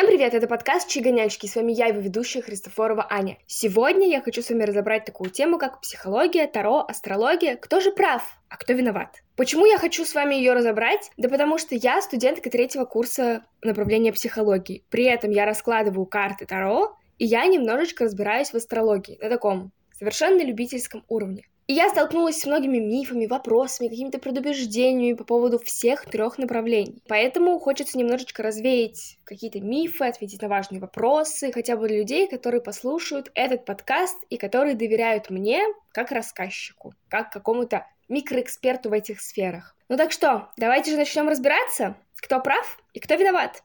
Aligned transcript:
Всем 0.00 0.08
привет, 0.08 0.32
это 0.32 0.46
подкаст 0.46 0.88
«Чигоняльчики», 0.88 1.46
с 1.46 1.56
вами 1.56 1.72
я, 1.72 1.88
его 1.88 2.00
ведущая 2.00 2.40
Христофорова 2.40 3.06
Аня. 3.10 3.36
Сегодня 3.46 4.08
я 4.08 4.22
хочу 4.22 4.40
с 4.40 4.48
вами 4.48 4.62
разобрать 4.62 5.04
такую 5.04 5.28
тему, 5.28 5.58
как 5.58 5.82
психология, 5.82 6.46
таро, 6.46 6.86
астрология. 6.88 7.56
Кто 7.56 7.80
же 7.80 7.92
прав, 7.92 8.22
а 8.48 8.56
кто 8.56 8.72
виноват? 8.72 9.22
Почему 9.36 9.66
я 9.66 9.76
хочу 9.76 10.06
с 10.06 10.14
вами 10.14 10.36
ее 10.36 10.54
разобрать? 10.54 11.10
Да 11.18 11.28
потому 11.28 11.58
что 11.58 11.74
я 11.74 12.00
студентка 12.00 12.48
третьего 12.48 12.86
курса 12.86 13.44
направления 13.60 14.10
психологии. 14.10 14.84
При 14.88 15.04
этом 15.04 15.32
я 15.32 15.44
раскладываю 15.44 16.06
карты 16.06 16.46
таро, 16.46 16.96
и 17.18 17.26
я 17.26 17.44
немножечко 17.44 18.04
разбираюсь 18.04 18.54
в 18.54 18.56
астрологии 18.56 19.18
на 19.20 19.28
таком 19.28 19.70
совершенно 19.98 20.42
любительском 20.42 21.04
уровне. 21.08 21.44
И 21.70 21.72
я 21.72 21.88
столкнулась 21.88 22.40
с 22.40 22.46
многими 22.46 22.78
мифами, 22.78 23.26
вопросами, 23.26 23.86
какими-то 23.86 24.18
предубеждениями 24.18 25.14
по 25.14 25.22
поводу 25.22 25.60
всех 25.60 26.04
трех 26.04 26.36
направлений. 26.36 27.00
Поэтому 27.06 27.56
хочется 27.60 27.96
немножечко 27.96 28.42
развеять 28.42 29.18
какие-то 29.22 29.60
мифы, 29.60 30.06
ответить 30.06 30.42
на 30.42 30.48
важные 30.48 30.80
вопросы, 30.80 31.52
хотя 31.52 31.76
бы 31.76 31.86
для 31.86 31.98
людей, 31.98 32.26
которые 32.26 32.60
послушают 32.60 33.30
этот 33.36 33.66
подкаст 33.66 34.16
и 34.30 34.36
которые 34.36 34.74
доверяют 34.74 35.30
мне 35.30 35.62
как 35.92 36.10
рассказчику, 36.10 36.92
как 37.08 37.30
какому-то 37.30 37.86
микроэксперту 38.08 38.90
в 38.90 38.92
этих 38.92 39.20
сферах. 39.20 39.76
Ну 39.88 39.96
так 39.96 40.10
что, 40.10 40.48
давайте 40.56 40.90
же 40.90 40.96
начнем 40.96 41.28
разбираться, 41.28 41.94
кто 42.16 42.40
прав 42.40 42.82
и 42.94 42.98
кто 42.98 43.14
виноват. 43.14 43.62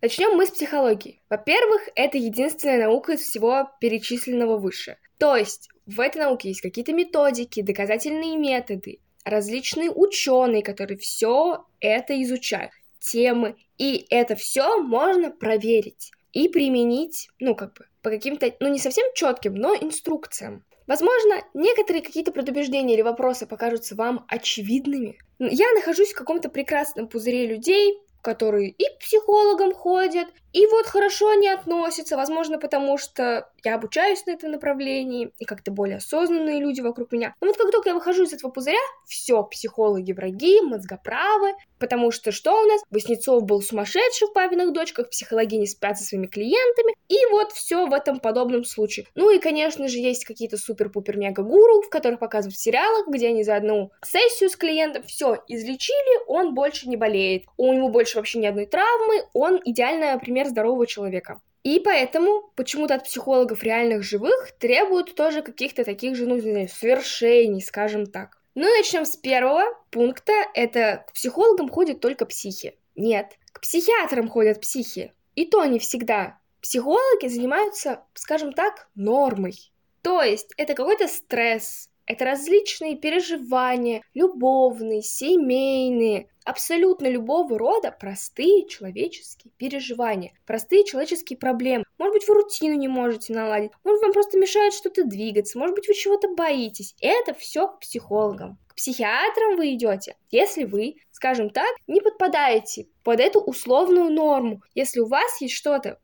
Начнем 0.00 0.38
мы 0.38 0.46
с 0.46 0.50
психологии. 0.50 1.20
Во-первых, 1.28 1.82
это 1.94 2.16
единственная 2.16 2.78
наука 2.78 3.12
из 3.12 3.20
всего 3.20 3.70
перечисленного 3.78 4.56
выше. 4.56 4.96
То 5.18 5.36
есть 5.36 5.68
в 5.86 6.00
этой 6.00 6.18
науке 6.18 6.48
есть 6.48 6.60
какие-то 6.60 6.92
методики, 6.92 7.62
доказательные 7.62 8.36
методы, 8.36 9.00
различные 9.24 9.90
ученые, 9.90 10.62
которые 10.62 10.98
все 10.98 11.64
это 11.80 12.20
изучают, 12.22 12.72
темы, 13.00 13.56
и 13.78 14.06
это 14.10 14.36
все 14.36 14.78
можно 14.82 15.30
проверить 15.30 16.12
и 16.32 16.48
применить, 16.48 17.28
ну, 17.38 17.54
как 17.54 17.74
бы, 17.74 17.86
по 18.02 18.10
каким-то, 18.10 18.52
ну, 18.60 18.68
не 18.68 18.78
совсем 18.78 19.04
четким, 19.14 19.54
но 19.54 19.74
инструкциям. 19.74 20.64
Возможно, 20.86 21.42
некоторые 21.54 22.02
какие-то 22.02 22.32
предубеждения 22.32 22.94
или 22.94 23.02
вопросы 23.02 23.46
покажутся 23.46 23.94
вам 23.94 24.24
очевидными. 24.28 25.18
Я 25.38 25.70
нахожусь 25.74 26.12
в 26.12 26.16
каком-то 26.18 26.48
прекрасном 26.48 27.08
пузыре 27.08 27.46
людей, 27.46 27.98
которые 28.20 28.70
и 28.70 28.84
к 28.84 28.98
психологам 28.98 29.72
ходят, 29.72 30.28
и 30.52 30.66
вот 30.66 30.86
хорошо 30.86 31.30
они 31.30 31.48
относятся, 31.48 32.16
возможно, 32.16 32.58
потому 32.58 32.98
что 32.98 33.50
я 33.64 33.74
обучаюсь 33.74 34.24
на 34.26 34.32
этом 34.32 34.50
направлении, 34.50 35.32
и 35.38 35.44
как-то 35.44 35.70
более 35.70 35.96
осознанные 35.96 36.60
люди 36.60 36.80
вокруг 36.80 37.12
меня. 37.12 37.34
Но 37.40 37.48
вот 37.48 37.56
как 37.56 37.70
только 37.70 37.90
я 37.90 37.94
выхожу 37.94 38.24
из 38.24 38.32
этого 38.32 38.50
пузыря, 38.50 38.78
все, 39.06 39.42
психологи 39.44 40.12
враги, 40.12 40.60
мозгоправы, 40.60 41.54
потому 41.78 42.10
что 42.10 42.32
что 42.32 42.52
у 42.52 42.66
нас? 42.66 42.82
Воснецов 42.90 43.44
был 43.44 43.62
сумасшедший 43.62 44.28
в 44.28 44.32
папиных 44.32 44.72
дочках, 44.72 45.10
психологи 45.10 45.54
не 45.54 45.66
спят 45.66 45.98
со 45.98 46.04
своими 46.04 46.26
клиентами, 46.26 46.94
и 47.08 47.18
вот 47.30 47.52
все 47.52 47.86
в 47.86 47.92
этом 47.92 48.20
подобном 48.20 48.64
случае. 48.64 49.06
Ну 49.14 49.30
и, 49.30 49.38
конечно 49.38 49.88
же, 49.88 49.98
есть 49.98 50.24
какие-то 50.24 50.56
супер-пупер-мега-гуру, 50.56 51.82
в 51.82 51.88
которых 51.88 52.18
показывают 52.18 52.56
в 52.56 52.60
сериалах, 52.60 53.08
где 53.08 53.28
они 53.28 53.42
за 53.42 53.56
одну 53.56 53.90
сессию 54.04 54.50
с 54.50 54.56
клиентом 54.56 55.02
все 55.04 55.42
излечили, 55.48 56.24
он 56.26 56.54
больше 56.54 56.88
не 56.88 56.96
болеет, 56.96 57.44
у 57.56 57.72
него 57.72 57.88
больше 57.88 58.18
вообще 58.18 58.38
ни 58.38 58.46
одной 58.46 58.66
травмы, 58.66 59.24
он 59.32 59.60
идеальный 59.64 60.18
пример 60.18 60.41
пример 60.42 60.48
здорового 60.48 60.86
человека. 60.86 61.40
И 61.62 61.80
поэтому 61.80 62.50
почему-то 62.56 62.94
от 62.94 63.04
психологов 63.04 63.62
реальных 63.62 64.02
живых 64.02 64.52
требуют 64.58 65.14
тоже 65.14 65.42
каких-то 65.42 65.84
таких 65.84 66.16
же, 66.16 66.26
ну, 66.26 66.34
не 66.34 66.40
знаю, 66.40 66.68
свершений, 66.68 67.62
скажем 67.62 68.06
так. 68.06 68.38
Ну, 68.54 68.64
начнем 68.64 69.04
с 69.04 69.16
первого 69.16 69.62
пункта. 69.90 70.32
Это 70.54 71.04
к 71.08 71.12
психологам 71.12 71.68
ходят 71.68 72.00
только 72.00 72.26
психи. 72.26 72.76
Нет, 72.96 73.38
к 73.52 73.60
психиатрам 73.60 74.28
ходят 74.28 74.60
психи. 74.60 75.12
И 75.36 75.46
то 75.46 75.64
не 75.64 75.78
всегда. 75.78 76.38
Психологи 76.60 77.28
занимаются, 77.28 78.02
скажем 78.14 78.52
так, 78.52 78.88
нормой. 78.94 79.54
То 80.02 80.20
есть 80.22 80.52
это 80.56 80.74
какой-то 80.74 81.06
стресс, 81.08 81.88
это 82.06 82.24
различные 82.24 82.96
переживания, 82.96 84.02
любовные, 84.14 85.02
семейные, 85.02 86.28
абсолютно 86.44 87.06
любого 87.06 87.58
рода 87.58 87.90
простые 87.90 88.66
человеческие 88.68 89.52
переживания, 89.56 90.32
простые 90.46 90.84
человеческие 90.84 91.38
проблемы. 91.38 91.84
Может 91.98 92.14
быть, 92.14 92.28
вы 92.28 92.34
рутину 92.34 92.74
не 92.74 92.88
можете 92.88 93.32
наладить, 93.32 93.72
может, 93.84 94.02
вам 94.02 94.12
просто 94.12 94.38
мешает 94.38 94.74
что-то 94.74 95.04
двигаться, 95.04 95.58
может 95.58 95.74
быть, 95.74 95.88
вы 95.88 95.94
чего-то 95.94 96.28
боитесь. 96.28 96.94
Это 97.00 97.34
все 97.34 97.68
к 97.68 97.80
психологам. 97.80 98.58
К 98.68 98.74
психиатрам 98.74 99.56
вы 99.56 99.74
идете, 99.74 100.16
если 100.30 100.64
вы, 100.64 100.96
скажем 101.10 101.50
так, 101.50 101.68
не 101.86 102.00
подпадаете 102.00 102.86
под 103.04 103.20
эту 103.20 103.40
условную 103.40 104.10
норму, 104.10 104.62
если 104.74 105.00
у 105.00 105.06
вас 105.06 105.42
есть 105.42 105.54
что-то 105.54 105.98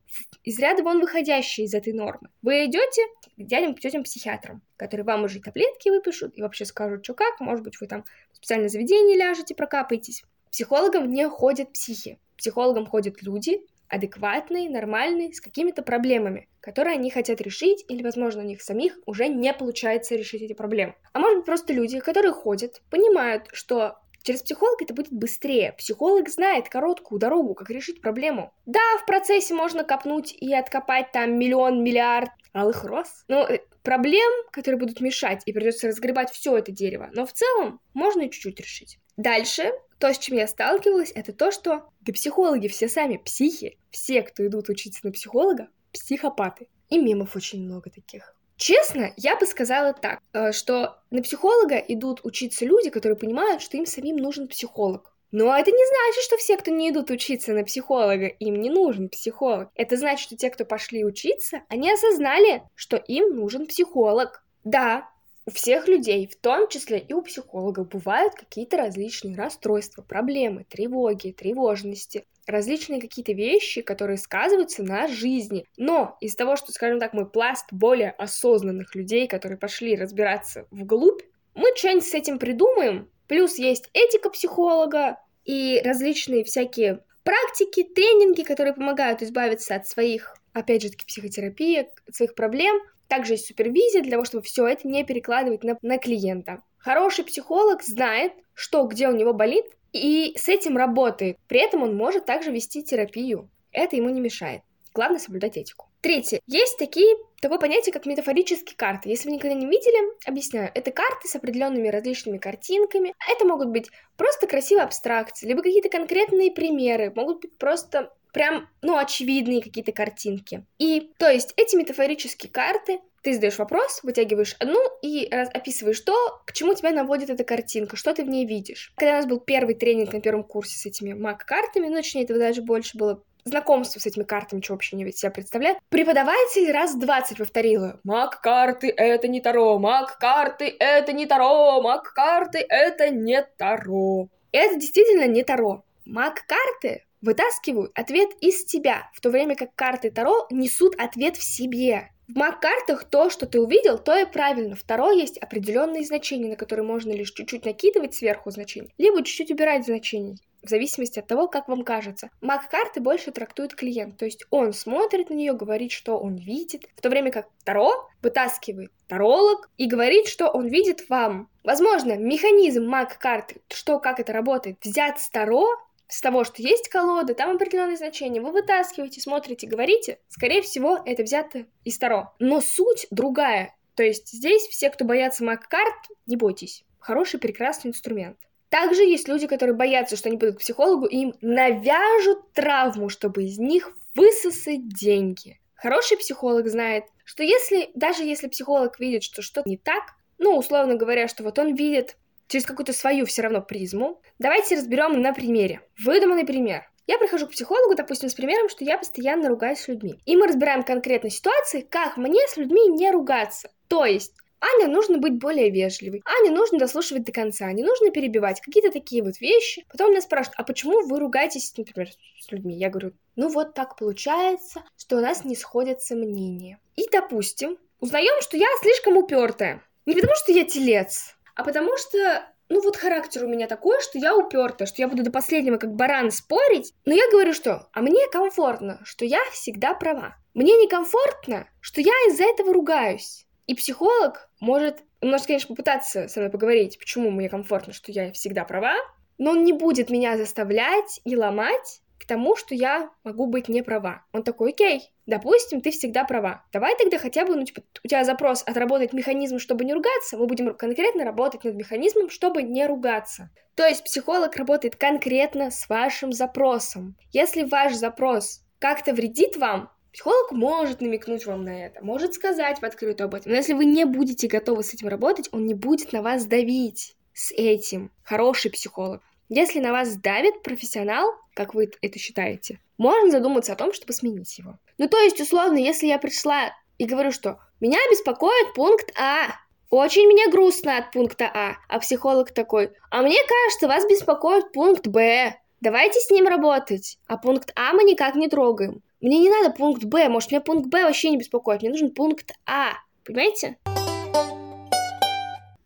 из 0.45 0.59
ряда 0.59 0.83
вон 0.83 1.01
выходящее 1.01 1.67
из 1.67 1.75
этой 1.75 1.93
нормы. 1.93 2.29
Вы 2.43 2.67
идете 2.67 3.03
к 3.37 3.43
дядям, 3.43 3.75
к 3.75 3.81
тетям 3.81 4.03
психиатрам, 4.03 4.63
которые 4.77 5.05
вам 5.05 5.25
уже 5.25 5.41
таблетки 5.41 5.89
выпишут 5.89 6.37
и 6.37 6.43
вообще 6.43 6.65
скажут, 6.65 7.05
что 7.05 7.15
как, 7.15 7.41
может 7.41 7.65
быть, 7.65 7.81
вы 7.81 7.87
там 7.87 8.05
в 8.33 8.37
специальное 8.37 8.69
заведение 8.69 9.17
ляжете, 9.17 9.55
прокапаетесь. 9.55 10.23
Психологам 10.51 11.13
не 11.13 11.29
ходят 11.29 11.73
психи. 11.73 12.19
Психологам 12.37 12.87
ходят 12.87 13.23
люди, 13.23 13.61
адекватные, 13.89 14.71
нормальные, 14.71 15.33
с 15.33 15.41
какими-то 15.41 15.83
проблемами, 15.83 16.49
которые 16.61 16.95
они 16.95 17.11
хотят 17.11 17.41
решить, 17.41 17.85
или, 17.89 18.03
возможно, 18.03 18.43
у 18.43 18.47
них 18.47 18.63
самих 18.63 18.99
уже 19.07 19.29
не 19.29 19.53
получается 19.53 20.15
решить 20.15 20.43
эти 20.43 20.53
проблемы. 20.53 20.95
А 21.13 21.19
может 21.19 21.39
быть, 21.39 21.47
просто 21.47 21.73
люди, 21.73 21.99
которые 22.01 22.33
ходят, 22.33 22.83
понимают, 22.91 23.49
что 23.53 23.99
Через 24.29 24.43
психолога 24.43 24.85
это 24.85 24.93
будет 24.93 25.11
быстрее. 25.11 25.73
Психолог 25.79 26.29
знает 26.29 26.69
короткую 26.69 27.19
дорогу, 27.19 27.55
как 27.55 27.71
решить 27.71 28.03
проблему. 28.03 28.53
Да, 28.67 28.81
в 29.01 29.07
процессе 29.07 29.55
можно 29.55 29.85
копнуть 29.85 30.35
и 30.39 30.53
откопать 30.53 31.13
там 31.13 31.39
миллион, 31.39 31.83
миллиард 31.83 32.29
алых 32.53 32.85
роз, 32.85 33.25
э, 33.29 33.59
проблем, 33.83 34.31
которые 34.53 34.79
будут 34.79 35.01
мешать, 35.01 35.43
и 35.47 35.53
придется 35.53 35.89
разгребать 35.89 36.31
все 36.31 36.57
это 36.57 36.73
дерево. 36.73 37.11
Но 37.13 37.27
в 37.27 37.33
целом 37.33 37.81
можно 37.95 38.23
и 38.23 38.31
чуть-чуть 38.31 38.61
решить. 38.61 38.99
Дальше, 39.17 39.73
то, 39.99 40.13
с 40.13 40.19
чем 40.19 40.37
я 40.37 40.47
сталкивалась, 40.47 41.13
это 41.15 41.33
то, 41.33 41.51
что 41.51 41.91
да 42.01 42.13
психологи 42.13 42.69
все 42.69 42.89
сами 42.89 43.17
психи. 43.17 43.79
Все, 43.91 44.23
кто 44.23 44.47
идут 44.47 44.69
учиться 44.69 45.01
на 45.03 45.13
психолога, 45.13 45.69
психопаты. 45.93 46.69
И 46.89 46.99
мемов 46.99 47.37
очень 47.37 47.65
много 47.65 47.91
таких. 47.91 48.35
Честно, 48.57 49.13
я 49.17 49.37
бы 49.37 49.47
сказала 49.47 49.93
так, 49.93 50.21
э, 50.33 50.53
что 50.53 50.99
на 51.11 51.23
психолога 51.23 51.77
идут 51.77 52.25
учиться 52.25 52.65
люди, 52.65 52.91
которые 52.91 53.17
понимают, 53.17 53.63
что 53.63 53.77
им 53.77 53.87
самим 53.87 54.17
нужен 54.17 54.49
психолог. 54.49 55.15
Но 55.31 55.57
это 55.57 55.71
не 55.71 55.77
значит, 55.77 56.25
что 56.25 56.37
все, 56.37 56.57
кто 56.57 56.71
не 56.71 56.91
идут 56.91 57.11
учиться 57.11 57.53
на 57.53 57.65
психолога, 57.65 58.27
им 58.27 58.61
не 58.61 58.71
нужен 58.71 59.09
психолог. 59.09 59.69
Это 59.75 59.97
значит, 59.97 60.27
что 60.27 60.37
те, 60.37 60.51
кто 60.51 60.65
пошли 60.65 61.05
учиться, 61.05 61.63
они 61.69 61.93
осознали, 61.93 62.63
что 62.75 62.97
им 62.97 63.37
нужен 63.37 63.67
психолог. 63.67 64.43
Да, 64.65 65.09
у 65.49 65.51
всех 65.51 65.89
людей, 65.89 66.27
в 66.27 66.37
том 66.37 66.69
числе 66.69 66.99
и 66.99 67.15
у 67.15 67.23
психологов, 67.23 67.89
бывают 67.89 68.35
какие-то 68.35 68.77
различные 68.77 69.35
расстройства, 69.35 70.03
проблемы, 70.03 70.65
тревоги, 70.69 71.33
тревожности, 71.33 72.27
различные 72.47 73.01
какие-то 73.01 73.33
вещи, 73.33 73.81
которые 73.81 74.19
сказываются 74.19 74.83
на 74.83 75.09
жизни. 75.09 75.65
Но 75.79 76.19
из-за 76.21 76.37
того, 76.37 76.57
что, 76.57 76.73
скажем 76.73 77.01
так, 77.01 77.15
мы 77.15 77.25
пласт 77.25 77.67
более 77.71 78.11
осознанных 78.11 78.95
людей, 78.95 79.27
которые 79.27 79.59
пошли 79.59 79.97
разбираться 79.97 80.67
вглубь, 80.71 81.23
мы 81.55 81.75
что-нибудь 81.77 82.07
с 82.07 82.15
этим 82.15 82.39
придумаем. 82.39 83.11
Плюс 83.29 83.59
есть 83.59 83.89
этика 83.93 84.31
психолога 84.31 85.19
и 85.45 85.81
различные 85.85 86.45
всякие 86.45 87.05
практики, 87.23 87.85
тренинги, 87.85 88.43
которые 88.43 88.75
помогают 88.75 89.23
избавиться 89.23 89.77
от 89.77 89.87
своих, 89.87 90.35
опять 90.55 90.83
же 90.83 90.91
таки, 90.91 91.07
психотерапии, 91.07 91.87
от 92.07 92.15
своих 92.15 92.35
проблем, 92.35 92.81
также 93.07 93.35
есть 93.35 93.47
супервизия 93.47 94.03
для 94.03 94.13
того, 94.13 94.25
чтобы 94.25 94.45
все 94.45 94.67
это 94.67 94.89
не 94.89 95.05
перекладывать 95.05 95.63
на, 95.63 95.79
на 95.83 95.99
клиента. 95.99 96.63
Хороший 96.79 97.25
психолог 97.25 97.83
знает, 97.83 98.33
что 98.55 98.85
где 98.85 99.09
у 99.09 99.13
него 99.13 99.33
болит, 99.33 99.67
и 99.93 100.35
с 100.37 100.49
этим 100.49 100.77
работает. 100.77 101.39
При 101.49 101.61
этом 101.61 101.83
он 101.83 101.97
может 101.97 102.27
также 102.27 102.51
вести 102.51 102.83
терапию. 102.83 103.51
Это 103.73 103.97
ему 103.97 104.11
не 104.11 104.21
мешает. 104.21 104.63
Главное 104.95 105.19
соблюдать 105.19 105.57
этику. 105.57 105.88
Третье. 106.01 106.41
Есть 106.47 106.79
такие, 106.79 107.17
такое 107.41 107.59
понятие, 107.59 107.93
как 107.93 108.07
метафорические 108.07 108.77
карты. 108.77 109.09
Если 109.09 109.29
вы 109.29 109.37
никогда 109.37 109.55
не 109.55 109.67
видели, 109.67 109.99
объясняю. 110.25 110.71
Это 110.75 110.93
карты 110.93 111.27
с 111.27 111.35
определенными 111.35 111.89
различными 111.89 112.39
картинками. 112.39 113.15
Это 113.29 113.45
могут 113.45 113.69
быть 113.69 113.91
просто 114.17 114.47
красивые 114.47 114.85
абстракции, 114.85 115.49
либо 115.49 115.63
какие-то 115.63 115.89
конкретные 115.89 116.53
примеры. 116.53 117.13
Могут 117.15 117.41
быть 117.41 117.59
просто 117.59 118.13
прям, 118.33 118.69
ну, 118.83 118.97
очевидные 118.97 119.63
какие-то 119.63 119.93
картинки. 119.93 120.65
И, 120.79 121.13
то 121.19 121.29
есть, 121.29 121.53
эти 121.57 121.75
метафорические 121.75 122.53
карты, 122.53 123.01
ты 123.23 123.35
задаешь 123.35 123.59
вопрос, 123.59 124.01
вытягиваешь 124.05 124.55
одну 124.61 124.81
и 125.03 125.29
раз, 125.31 125.49
описываешь 125.53 126.01
то, 126.01 126.15
к 126.47 126.53
чему 126.53 126.75
тебя 126.75 126.93
наводит 126.93 127.31
эта 127.31 127.43
картинка, 127.43 127.97
что 127.97 128.15
ты 128.15 128.23
в 128.23 128.29
ней 128.29 128.47
видишь. 128.47 128.93
Когда 128.97 129.15
у 129.15 129.17
нас 129.17 129.27
был 129.27 129.41
первый 129.41 129.75
тренинг 129.75 130.13
на 130.13 130.21
первом 130.21 130.45
курсе 130.45 130.79
с 130.79 130.87
этими 130.87 131.15
маг-картами, 131.15 131.89
ну, 131.89 131.97
точнее, 131.97 132.25
этого 132.25 132.39
даже 132.39 132.63
больше 132.63 132.97
было 132.97 133.23
знакомство 133.49 133.99
с 133.99 134.07
этими 134.07 134.25
картами, 134.25 134.61
что 134.61 134.75
вообще 134.75 134.97
не 134.97 135.11
себя 135.13 135.31
представляет. 135.31 135.79
Преподаватель 135.89 136.71
раз 136.71 136.95
двадцать 136.95 137.39
повторила. 137.39 138.01
Маг-карты— 138.05 138.89
это 138.97 139.29
не 139.29 139.41
Таро, 139.41 139.79
маг-карты— 139.79 140.75
это 140.79 141.13
не 141.13 141.27
Таро, 141.27 141.83
маг-карты— 141.83 142.65
это 142.69 143.11
не 143.11 143.43
Таро. 143.57 144.29
Это 144.53 144.77
действительно 144.77 145.27
не 145.27 145.43
Таро. 145.43 145.85
Маг-карты 146.05 147.05
вытаскивают 147.21 147.91
ответ 147.95 148.31
из 148.41 148.65
тебя, 148.65 149.11
в 149.13 149.21
то 149.21 149.31
время 149.31 149.57
как 149.57 149.75
карты 149.75 150.11
Таро 150.11 150.47
несут 150.51 150.95
ответ 150.99 151.37
в 151.37 151.43
себе. 151.43 152.11
В 152.29 152.37
маг-картах 152.37 153.05
то, 153.05 153.31
что 153.31 153.47
ты 153.47 153.59
увидел, 153.59 153.99
то 153.99 154.15
и 154.15 154.27
правильно. 154.27 154.77
Второе 154.77 155.15
есть 155.15 155.39
определенные 155.39 156.05
значения, 156.05 156.51
на 156.51 156.57
которые 156.57 156.85
можно 156.85 157.11
лишь 157.11 157.33
чуть-чуть 157.33 157.65
накидывать 157.65 158.15
сверху 158.15 158.51
значения, 158.51 158.91
либо 158.99 159.25
чуть-чуть 159.25 159.51
убирать 159.51 159.87
значений 159.87 160.39
в 160.63 160.69
зависимости 160.69 161.19
от 161.19 161.27
того, 161.27 161.49
как 161.49 161.69
вам 161.69 161.85
кажется. 161.85 162.31
Маг-карты 162.41 163.01
больше 163.01 163.31
трактует 163.31 163.75
клиент, 163.75 164.17
то 164.17 164.25
есть 164.25 164.45
он 164.51 164.73
смотрит 164.73 165.31
на 165.31 165.35
нее, 165.35 165.53
говорит, 165.53 165.93
что 165.93 166.19
он 166.19 166.37
видит, 166.37 166.87
в 166.97 167.01
то 167.01 167.11
время 167.11 167.31
как 167.31 167.49
Таро 167.65 168.09
вытаскивает 168.23 168.91
таролог 169.07 169.71
и 169.77 169.87
говорит, 169.87 170.29
что 170.29 170.49
он 170.49 170.69
видит 170.69 171.09
вам. 171.09 171.49
Возможно, 171.65 172.17
механизм 172.17 172.87
маг-карты, 172.87 173.61
что, 173.71 173.99
как 173.99 174.21
это 174.21 174.33
работает, 174.33 174.79
взят 174.83 175.21
с 175.21 175.29
Таро, 175.31 175.67
с 176.09 176.21
того, 176.23 176.45
что 176.45 176.63
есть 176.63 176.89
колода, 176.89 177.35
там 177.35 177.55
определенные 177.55 177.97
значения, 177.97 178.41
вы 178.41 178.51
вытаскиваете, 178.53 179.21
смотрите, 179.21 179.67
говорите, 179.67 180.19
скорее 180.29 180.63
всего, 180.63 180.99
это 181.05 181.23
взято 181.23 181.67
из 181.85 181.99
Таро. 181.99 182.33
Но 182.39 182.61
суть 182.61 183.07
другая. 183.11 183.75
То 183.95 184.03
есть 184.03 184.29
здесь 184.31 184.63
все, 184.69 184.91
кто 184.91 185.05
боятся 185.05 185.45
маг-карт, 185.45 185.95
не 186.27 186.37
бойтесь. 186.37 186.85
Хороший, 186.99 187.41
прекрасный 187.41 187.89
инструмент. 187.89 188.39
Также 188.69 189.03
есть 189.03 189.29
люди, 189.29 189.47
которые 189.47 189.75
боятся, 189.75 190.17
что 190.17 190.29
они 190.29 190.39
пойдут 190.39 190.59
к 190.59 190.63
психологу, 190.63 191.07
и 191.07 191.17
им 191.17 191.35
навяжут 191.41 192.53
травму, 192.53 193.09
чтобы 193.09 193.45
из 193.45 193.59
них 193.59 193.91
высосать 194.15 194.89
деньги. 194.89 195.59
Хороший 195.75 196.19
психолог 196.19 196.69
знает, 196.69 197.05
что 197.25 197.43
если, 197.43 197.91
даже 197.95 198.25
если 198.25 198.49
психолог 198.49 198.99
видит, 198.99 199.23
что 199.23 199.43
что-то 199.43 199.69
не 199.69 199.79
так, 199.79 200.15
ну, 200.39 200.57
условно 200.57 200.97
говоря, 200.97 201.29
что 201.29 201.43
вот 201.45 201.59
он 201.59 201.75
видит 201.75 202.17
через 202.49 202.67
какую-то 202.67 202.93
свою 202.93 203.27
все 203.27 203.43
равно 203.43 203.61
призму. 203.63 204.21
Давайте 204.39 204.77
разберем 204.77 205.21
на 205.21 205.33
примере. 205.33 205.83
Выдуманный 206.03 206.47
пример. 206.47 206.89
Я 207.07 207.19
прихожу 207.19 207.47
к 207.47 207.53
психологу, 207.53 207.95
допустим, 207.95 208.29
с 208.29 208.35
примером, 208.35 208.69
что 208.69 208.85
я 208.85 208.99
постоянно 208.99 209.49
ругаюсь 209.49 209.81
с 209.81 209.89
людьми. 209.89 210.21
И 210.27 210.37
мы 210.37 210.47
разбираем 210.47 210.83
конкретные 210.83 211.31
ситуации, 211.31 211.81
как 211.81 212.17
мне 212.17 212.41
с 212.49 212.57
людьми 212.57 212.87
не 212.89 213.11
ругаться. 213.11 213.71
То 213.89 214.05
есть, 214.05 214.35
Аня 214.61 214.89
нужно 214.89 215.19
быть 215.19 215.35
более 215.35 215.71
вежливой. 215.71 216.23
Ане 216.25 216.51
нужно 216.51 216.79
дослушивать 216.79 217.25
до 217.25 217.33
конца, 217.33 217.71
не 217.73 217.83
нужно 217.83 218.11
перебивать. 218.11 218.61
Какие-то 218.61 218.91
такие 218.91 219.23
вот 219.23 219.41
вещи. 219.41 219.85
Потом 219.91 220.11
меня 220.11 220.21
спрашивают, 220.21 220.59
а 220.59 220.65
почему 220.65 221.07
вы 221.07 221.21
ругаетесь, 221.21 221.73
например, 221.77 222.09
с 222.41 222.51
людьми? 222.51 222.77
Я 222.77 222.91
говорю, 222.91 223.13
ну 223.37 223.49
вот 223.49 223.75
так 223.75 223.97
получается, 223.97 224.83
что 224.97 225.17
у 225.17 225.21
нас 225.21 225.45
не 225.45 225.55
сходятся 225.55 226.17
мнения. 226.17 226.81
И, 226.97 227.09
допустим, 227.11 227.79
узнаем, 228.01 228.41
что 228.43 228.57
я 228.57 228.67
слишком 228.81 229.17
упертая. 229.17 229.83
Не 230.07 230.15
потому, 230.15 230.33
что 230.37 230.53
я 230.53 230.65
телец, 230.65 231.37
а 231.55 231.65
потому 231.65 231.97
что 231.97 232.47
ну 232.69 232.83
вот 232.83 232.97
характер 232.97 233.45
у 233.45 233.49
меня 233.49 233.67
такой, 233.67 234.01
что 234.03 234.19
я 234.19 234.37
уперта, 234.37 234.87
что 234.87 235.01
я 235.01 235.09
буду 235.09 235.23
до 235.23 235.31
последнего 235.31 235.79
как 235.79 235.95
баран 235.95 236.31
спорить, 236.31 236.93
но 237.07 237.15
я 237.15 237.31
говорю, 237.31 237.55
что 237.55 237.89
а 237.93 238.01
мне 238.03 238.29
комфортно, 238.31 239.01
что 239.05 239.25
я 239.25 239.39
всегда 239.53 239.95
права. 239.95 240.37
Мне 240.55 240.77
некомфортно, 240.77 241.69
что 241.81 242.01
я 242.01 242.13
из-за 242.29 242.45
этого 242.45 242.75
ругаюсь. 242.75 243.47
И 243.69 243.75
психолог 243.75 244.51
может, 244.59 245.05
может, 245.21 245.47
конечно, 245.47 245.69
попытаться 245.69 246.27
со 246.27 246.41
мной 246.41 246.51
поговорить, 246.51 246.99
почему 246.99 247.31
мне 247.31 247.49
комфортно, 247.49 247.93
что 247.93 248.11
я 248.11 248.33
всегда 248.33 248.65
права, 248.65 248.95
но 249.37 249.51
он 249.51 249.63
не 249.63 249.73
будет 249.73 250.11
меня 250.11 250.37
заставлять 250.37 251.21
и 251.25 251.37
ломать, 251.37 252.01
к 252.19 252.27
тому, 252.27 252.57
что 252.57 252.75
я 252.75 253.11
могу 253.25 253.47
быть 253.47 253.69
не 253.69 253.83
права. 253.83 254.25
Он 254.33 254.43
такой, 254.43 254.71
окей, 254.71 255.13
допустим, 255.27 255.81
ты 255.81 255.91
всегда 255.91 256.25
права. 256.25 256.65
Давай 256.73 256.97
тогда 256.97 257.19
хотя 257.19 257.45
бы, 257.45 257.55
ну, 257.55 257.65
типа, 257.65 257.83
у 258.03 258.09
тебя 258.09 258.25
запрос 258.25 258.63
отработать 258.67 259.13
механизм, 259.13 259.59
чтобы 259.59 259.85
не 259.85 259.95
ругаться, 259.95 260.37
мы 260.37 260.47
будем 260.47 260.75
конкретно 260.75 261.25
работать 261.25 261.65
над 261.65 261.75
механизмом, 261.75 262.31
чтобы 262.31 262.63
не 262.63 262.87
ругаться. 262.87 263.51
То 263.77 263.87
есть 263.87 264.03
психолог 264.03 264.57
работает 264.57 264.97
конкретно 264.97 265.71
с 265.71 265.89
вашим 265.89 266.33
запросом. 266.33 267.17
Если 267.33 267.63
ваш 267.63 267.95
запрос 267.95 268.63
как-то 268.79 269.13
вредит 269.13 269.57
вам, 269.57 269.91
Психолог 270.13 270.53
может 270.53 271.01
намекнуть 271.01 271.47
вам 271.47 271.65
на 271.65 271.87
это, 271.87 272.05
может 272.05 272.35
сказать 272.35 272.81
в 272.81 272.85
открытую 272.85 273.27
об 273.27 273.35
этом. 273.35 273.53
Но 273.53 273.57
если 273.57 273.75
вы 273.75 273.85
не 273.85 274.05
будете 274.05 274.49
готовы 274.49 274.83
с 274.83 274.95
этим 274.95 275.09
работать, 275.09 275.49
он 275.53 275.67
не 275.67 275.75
будет 275.75 276.13
на 276.13 276.23
вас 276.23 276.47
давить 276.47 277.17
с 277.35 277.53
этим. 277.53 278.11
Хороший 278.25 278.71
психолог. 278.71 279.23
Если 279.49 279.81
на 279.81 279.93
вас 279.93 280.17
давит 280.17 280.63
профессионал, 280.63 281.33
как 281.55 281.75
вы 281.75 281.91
это 282.03 282.19
считаете, 282.19 282.81
можно 282.99 283.31
задуматься 283.31 283.73
о 283.73 283.77
том, 283.77 283.93
чтобы 283.93 284.13
сменить 284.13 284.59
его. 284.59 284.79
Ну, 284.99 285.09
то 285.09 285.19
есть, 285.19 285.41
условно, 285.41 285.79
если 285.79 286.07
я 286.07 286.19
пришла 286.19 286.73
и 286.99 287.07
говорю, 287.07 287.31
что 287.31 287.61
меня 287.81 287.99
беспокоит 288.11 288.75
пункт 288.75 289.13
А, 289.19 289.55
очень 289.89 290.27
мне 290.27 290.49
грустно 290.51 290.99
от 290.99 291.13
пункта 291.13 291.51
А, 291.55 291.77
а 291.89 291.99
психолог 292.01 292.51
такой, 292.53 292.91
а 293.11 293.23
мне 293.23 293.39
кажется, 293.47 293.89
вас 293.89 294.05
беспокоит 294.07 294.73
пункт 294.73 295.07
Б, 295.07 295.55
давайте 295.81 296.21
с 296.21 296.31
ним 296.31 296.47
работать, 296.47 297.19
а 297.27 297.39
пункт 297.39 297.73
А 297.77 297.93
мы 297.93 298.03
никак 298.03 298.35
не 298.35 298.49
трогаем. 298.49 299.03
Мне 299.21 299.41
не 299.41 299.51
надо 299.51 299.71
пункт 299.71 300.05
Б, 300.05 300.29
может, 300.29 300.53
меня 300.53 300.61
пункт 300.61 300.89
Б 300.91 301.03
вообще 301.03 301.31
не 301.31 301.39
беспокоит, 301.39 301.83
мне 301.83 301.91
нужен 301.91 302.13
пункт 302.13 302.53
А, 302.67 302.93
понимаете? 303.25 303.77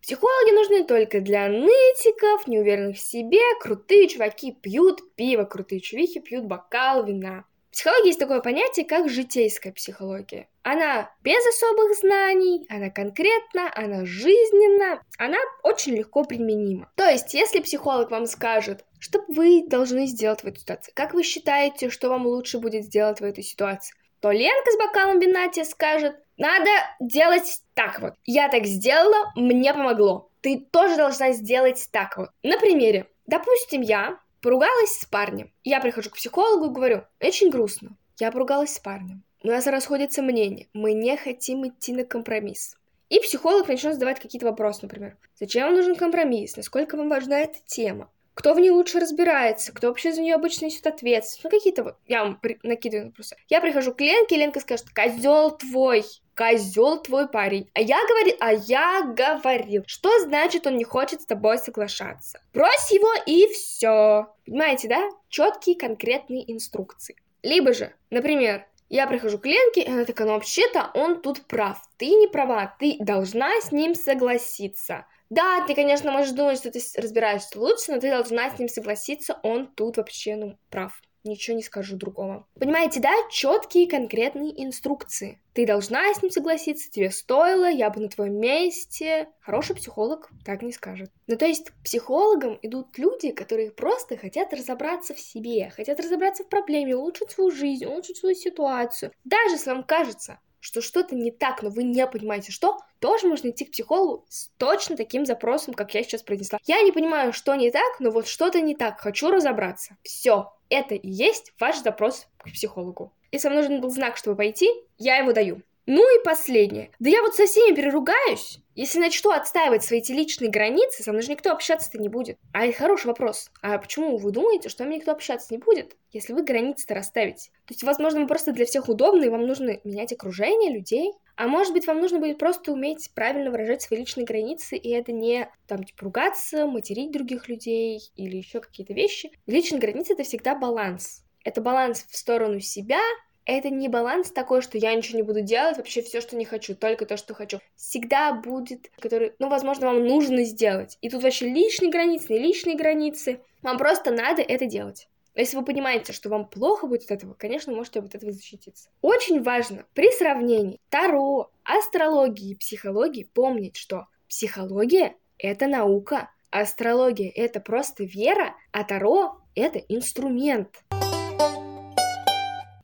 Психологи 0.03 0.53
нужны 0.53 0.83
только 0.83 1.19
для 1.19 1.47
нытиков, 1.47 2.47
неуверенных 2.47 2.97
в 2.97 2.99
себе, 2.99 3.39
крутые 3.59 4.07
чуваки 4.07 4.51
пьют 4.51 5.15
пиво, 5.15 5.45
крутые 5.45 5.81
чувихи 5.81 6.19
пьют 6.19 6.45
бокал 6.45 7.05
вина. 7.05 7.45
Психологии 7.73 8.07
есть 8.07 8.19
такое 8.19 8.39
понятие, 8.39 8.85
как 8.85 9.09
житейская 9.09 9.73
психология. 9.73 10.47
Она 10.61 11.09
без 11.23 11.43
особых 11.47 11.97
знаний, 11.97 12.67
она 12.69 12.91
конкретна, 12.91 13.71
она 13.73 14.05
жизненна, 14.05 15.01
она 15.17 15.39
очень 15.63 15.95
легко 15.95 16.23
применима. 16.23 16.91
То 16.95 17.09
есть, 17.09 17.33
если 17.33 17.61
психолог 17.61 18.11
вам 18.11 18.27
скажет, 18.27 18.85
что 18.99 19.25
вы 19.27 19.65
должны 19.67 20.05
сделать 20.05 20.41
в 20.41 20.45
этой 20.45 20.59
ситуации, 20.59 20.91
как 20.93 21.15
вы 21.15 21.23
считаете, 21.23 21.89
что 21.89 22.09
вам 22.09 22.27
лучше 22.27 22.59
будет 22.59 22.85
сделать 22.85 23.21
в 23.21 23.23
этой 23.23 23.43
ситуации, 23.43 23.95
то 24.19 24.29
Ленка 24.29 24.71
с 24.71 24.77
бокалом 24.77 25.19
вина 25.19 25.47
тебе 25.47 25.65
скажет, 25.65 26.15
надо 26.37 26.69
делать 26.99 27.61
так 27.73 27.99
вот. 27.99 28.13
Я 28.23 28.49
так 28.49 28.65
сделала, 28.65 29.31
мне 29.35 29.73
помогло. 29.73 30.29
Ты 30.41 30.59
тоже 30.71 30.95
должна 30.95 31.31
сделать 31.31 31.89
так 31.91 32.17
вот. 32.17 32.29
На 32.43 32.59
примере. 32.59 33.07
Допустим, 33.25 33.81
я 33.81 34.19
поругалась 34.43 34.99
с 34.99 35.05
парнем. 35.05 35.51
Я 35.63 35.79
прихожу 35.79 36.11
к 36.11 36.17
психологу 36.17 36.65
и 36.69 36.73
говорю, 36.73 37.03
очень 37.19 37.49
грустно. 37.49 37.97
Я 38.19 38.31
поругалась 38.31 38.75
с 38.75 38.79
парнем. 38.79 39.23
У 39.41 39.47
нас 39.47 39.65
расходятся 39.65 40.21
мнения. 40.21 40.67
Мы 40.73 40.93
не 40.93 41.17
хотим 41.17 41.67
идти 41.67 41.93
на 41.93 42.03
компромисс. 42.03 42.77
И 43.09 43.19
психолог 43.19 43.67
начнет 43.67 43.93
задавать 43.93 44.19
какие-то 44.19 44.45
вопросы, 44.45 44.81
например. 44.83 45.17
Зачем 45.39 45.65
вам 45.65 45.75
нужен 45.75 45.95
компромисс? 45.95 46.57
Насколько 46.57 46.97
вам 46.97 47.09
важна 47.09 47.39
эта 47.39 47.57
тема? 47.65 48.09
кто 48.35 48.55
в 48.55 48.59
ней 48.59 48.71
лучше 48.71 48.99
разбирается, 48.99 49.71
кто 49.71 49.87
вообще 49.87 50.11
за 50.11 50.21
нее 50.21 50.35
обычно 50.35 50.65
несет 50.65 50.87
ответственность. 50.87 51.43
Ну, 51.43 51.49
какие-то 51.51 51.83
вот, 51.83 51.95
я 52.07 52.23
вам 52.23 52.39
при... 52.39 52.59
накидываю 52.63 53.07
вопросы. 53.07 53.35
Я 53.47 53.61
прихожу 53.61 53.93
к 53.93 54.01
Ленке, 54.01 54.37
Ленка 54.37 54.59
скажет, 54.59 54.89
козел 54.89 55.51
твой, 55.51 56.03
козел 56.35 57.01
твой 57.01 57.27
парень. 57.27 57.69
А 57.73 57.81
я 57.81 57.99
говорил, 58.07 58.35
а 58.39 58.53
я 58.53 59.01
говорил, 59.03 59.83
что 59.87 60.19
значит 60.19 60.67
он 60.67 60.77
не 60.77 60.83
хочет 60.83 61.21
с 61.21 61.25
тобой 61.25 61.57
соглашаться. 61.57 62.41
Брось 62.53 62.91
его 62.91 63.11
и 63.25 63.47
все. 63.53 64.27
Понимаете, 64.45 64.87
да? 64.87 65.09
Четкие 65.29 65.75
конкретные 65.75 66.51
инструкции. 66.51 67.15
Либо 67.41 67.73
же, 67.73 67.93
например, 68.09 68.65
я 68.89 69.07
прихожу 69.07 69.39
к 69.39 69.45
Ленке, 69.45 69.81
и 69.81 69.89
она 69.89 70.05
такая, 70.05 70.27
ну 70.27 70.33
вообще-то 70.33 70.91
он 70.93 71.21
тут 71.21 71.41
прав. 71.47 71.81
Ты 71.97 72.07
не 72.07 72.27
права, 72.27 72.75
ты 72.79 72.97
должна 72.99 73.49
с 73.61 73.71
ним 73.71 73.95
согласиться. 73.95 75.05
Да, 75.29 75.65
ты, 75.65 75.73
конечно, 75.73 76.11
можешь 76.11 76.33
думать, 76.33 76.59
что 76.59 76.69
ты 76.69 76.79
разбираешься 76.97 77.59
лучше, 77.59 77.91
но 77.91 77.99
ты 77.99 78.11
должна 78.11 78.51
с 78.51 78.59
ним 78.59 78.69
согласиться, 78.69 79.39
он 79.41 79.65
тут 79.65 79.97
вообще, 79.97 80.35
ну, 80.35 80.57
прав. 80.69 81.01
Ничего 81.23 81.55
не 81.55 81.63
скажу 81.63 81.95
другого. 81.95 82.45
Понимаете, 82.59 82.99
да? 82.99 83.13
Четкие 83.31 83.87
конкретные 83.87 84.63
инструкции. 84.63 85.39
Ты 85.53 85.65
должна 85.65 86.13
с 86.13 86.21
ним 86.21 86.31
согласиться, 86.31 86.91
тебе 86.91 87.11
стоило, 87.11 87.69
я 87.69 87.89
бы 87.89 88.01
на 88.01 88.09
твоем 88.09 88.39
месте. 88.39 89.29
Хороший 89.39 89.75
психолог 89.75 90.29
так 90.43 90.63
не 90.63 90.71
скажет. 90.71 91.11
Ну, 91.27 91.37
то 91.37 91.45
есть, 91.45 91.69
к 91.69 91.83
психологам 91.83 92.59
идут 92.61 92.97
люди, 92.97 93.31
которые 93.31 93.71
просто 93.71 94.17
хотят 94.17 94.53
разобраться 94.53 95.13
в 95.13 95.19
себе, 95.19 95.71
хотят 95.75 95.99
разобраться 95.99 96.43
в 96.43 96.49
проблеме, 96.49 96.95
улучшить 96.95 97.31
свою 97.31 97.51
жизнь, 97.51 97.85
улучшить 97.85 98.17
свою 98.17 98.35
ситуацию. 98.35 99.11
Даже 99.23 99.55
если 99.55 99.69
вам 99.69 99.83
кажется, 99.83 100.39
что 100.63 100.81
что-то 100.81 101.13
не 101.13 101.29
так, 101.29 101.61
но 101.61 101.69
вы 101.69 101.83
не 101.83 102.07
понимаете, 102.07 102.51
что, 102.53 102.79
тоже 102.99 103.27
можно 103.27 103.49
идти 103.49 103.65
к 103.65 103.71
психологу 103.71 104.25
с 104.29 104.47
точно 104.57 104.95
таким 104.95 105.25
запросом, 105.25 105.73
как 105.73 105.93
я 105.93 106.03
сейчас 106.03 106.23
произнесла. 106.23 106.57
Я 106.65 106.81
не 106.83 106.93
понимаю, 106.93 107.33
что 107.33 107.53
не 107.55 107.69
так, 107.69 107.99
но 107.99 108.11
вот 108.11 108.27
что-то 108.27 108.61
не 108.61 108.73
так, 108.73 108.97
хочу 109.01 109.29
разобраться. 109.29 109.97
Все, 110.03 110.53
это 110.73 110.95
и 110.95 111.09
есть 111.09 111.53
ваш 111.59 111.81
запрос 111.81 112.27
к 112.37 112.51
психологу. 112.51 113.13
Если 113.31 113.47
вам 113.47 113.57
нужен 113.57 113.81
был 113.81 113.89
знак, 113.89 114.17
чтобы 114.17 114.37
пойти, 114.37 114.69
я 114.97 115.17
его 115.17 115.33
даю. 115.33 115.61
Ну 115.85 116.01
и 116.15 116.23
последнее. 116.23 116.91
Да 116.99 117.09
я 117.09 117.21
вот 117.21 117.35
со 117.35 117.45
всеми 117.45 117.75
переругаюсь. 117.75 118.59
Если 118.73 118.99
начну 118.99 119.31
отстаивать 119.31 119.83
свои 119.83 119.99
эти 119.99 120.13
личные 120.13 120.49
границы, 120.49 121.03
со 121.03 121.11
мной 121.11 121.23
же 121.23 121.31
никто 121.31 121.51
общаться-то 121.51 121.97
не 121.97 122.07
будет. 122.07 122.37
А 122.53 122.65
это 122.65 122.77
хороший 122.77 123.07
вопрос. 123.07 123.51
А 123.61 123.77
почему 123.77 124.17
вы 124.17 124.31
думаете, 124.31 124.69
что 124.69 124.85
мне 124.85 124.97
никто 124.97 125.11
общаться 125.11 125.47
не 125.51 125.57
будет, 125.57 125.97
если 126.11 126.31
вы 126.33 126.43
границы-то 126.43 126.95
расставите? 126.95 127.49
То 127.65 127.73
есть, 127.73 127.83
возможно, 127.83 128.21
вы 128.21 128.27
просто 128.27 128.53
для 128.53 128.65
всех 128.65 128.87
удобны, 128.87 129.25
и 129.25 129.29
вам 129.29 129.45
нужно 129.45 129.79
менять 129.83 130.13
окружение 130.13 130.71
людей? 130.71 131.11
А 131.35 131.47
может 131.47 131.73
быть, 131.73 131.87
вам 131.87 131.99
нужно 131.99 132.19
будет 132.19 132.37
просто 132.37 132.71
уметь 132.71 133.11
правильно 133.15 133.49
выражать 133.49 133.81
свои 133.81 133.99
личные 133.99 134.25
границы, 134.25 134.77
и 134.77 134.89
это 134.89 135.11
не 135.11 135.49
там, 135.67 135.83
типа, 135.83 136.05
ругаться, 136.05 136.67
материть 136.67 137.11
других 137.11 137.47
людей 137.49 138.01
или 138.15 138.37
еще 138.37 138.59
какие-то 138.59 138.93
вещи. 138.93 139.31
Личные 139.47 139.79
границы— 139.79 140.13
это 140.13 140.23
всегда 140.23 140.55
баланс. 140.55 141.23
это 141.43 141.61
баланс 141.61 142.05
в 142.09 142.15
сторону 142.15 142.59
себя, 142.59 142.99
это 143.45 143.69
не 143.69 143.89
баланс 143.89 144.31
такой, 144.31 144.61
что 144.61 144.77
я 144.77 144.93
ничего 144.95 145.17
не 145.17 145.23
буду 145.23 145.41
делать, 145.41 145.77
вообще 145.77 146.01
все, 146.01 146.21
что 146.21 146.37
не 146.37 146.45
хочу, 146.45 146.75
только 146.75 147.05
то, 147.05 147.17
что 147.17 147.33
хочу. 147.33 147.59
Всегда 147.75 148.33
будет, 148.33 148.89
который, 148.99 149.33
ну, 149.39 149.49
возможно, 149.49 149.87
вам 149.87 150.05
нужно 150.05 150.43
сделать. 150.43 150.97
И 151.01 151.09
тут 151.09 151.23
вообще 151.23 151.49
личные 151.49 151.91
границы, 151.91 152.31
не 152.33 152.39
личные 152.39 152.77
границы. 152.77 153.41
Вам 153.61 153.77
просто 153.77 154.11
надо 154.11 154.41
это 154.41 154.65
делать. 154.65 155.09
Если 155.35 155.57
вы 155.57 155.65
понимаете, 155.65 156.13
что 156.13 156.29
вам 156.29 156.47
плохо 156.47 156.85
будет 156.85 157.05
от 157.05 157.11
этого, 157.11 157.33
конечно, 157.33 157.73
можете 157.73 157.99
от 157.99 158.13
этого 158.13 158.31
защититься. 158.31 158.89
Очень 159.01 159.41
важно 159.41 159.85
при 159.95 160.11
сравнении 160.11 160.79
Таро, 160.89 161.49
астрологии 161.63 162.51
и 162.51 162.55
психологии 162.55 163.23
помнить, 163.33 163.75
что 163.75 164.05
психология— 164.29 165.15
это 165.39 165.65
наука, 165.65 166.29
астрология— 166.51 167.31
это 167.35 167.59
просто 167.59 168.03
вера, 168.03 168.53
а 168.71 168.83
Таро— 168.83 169.39
это 169.55 169.79
инструмент. 169.79 170.83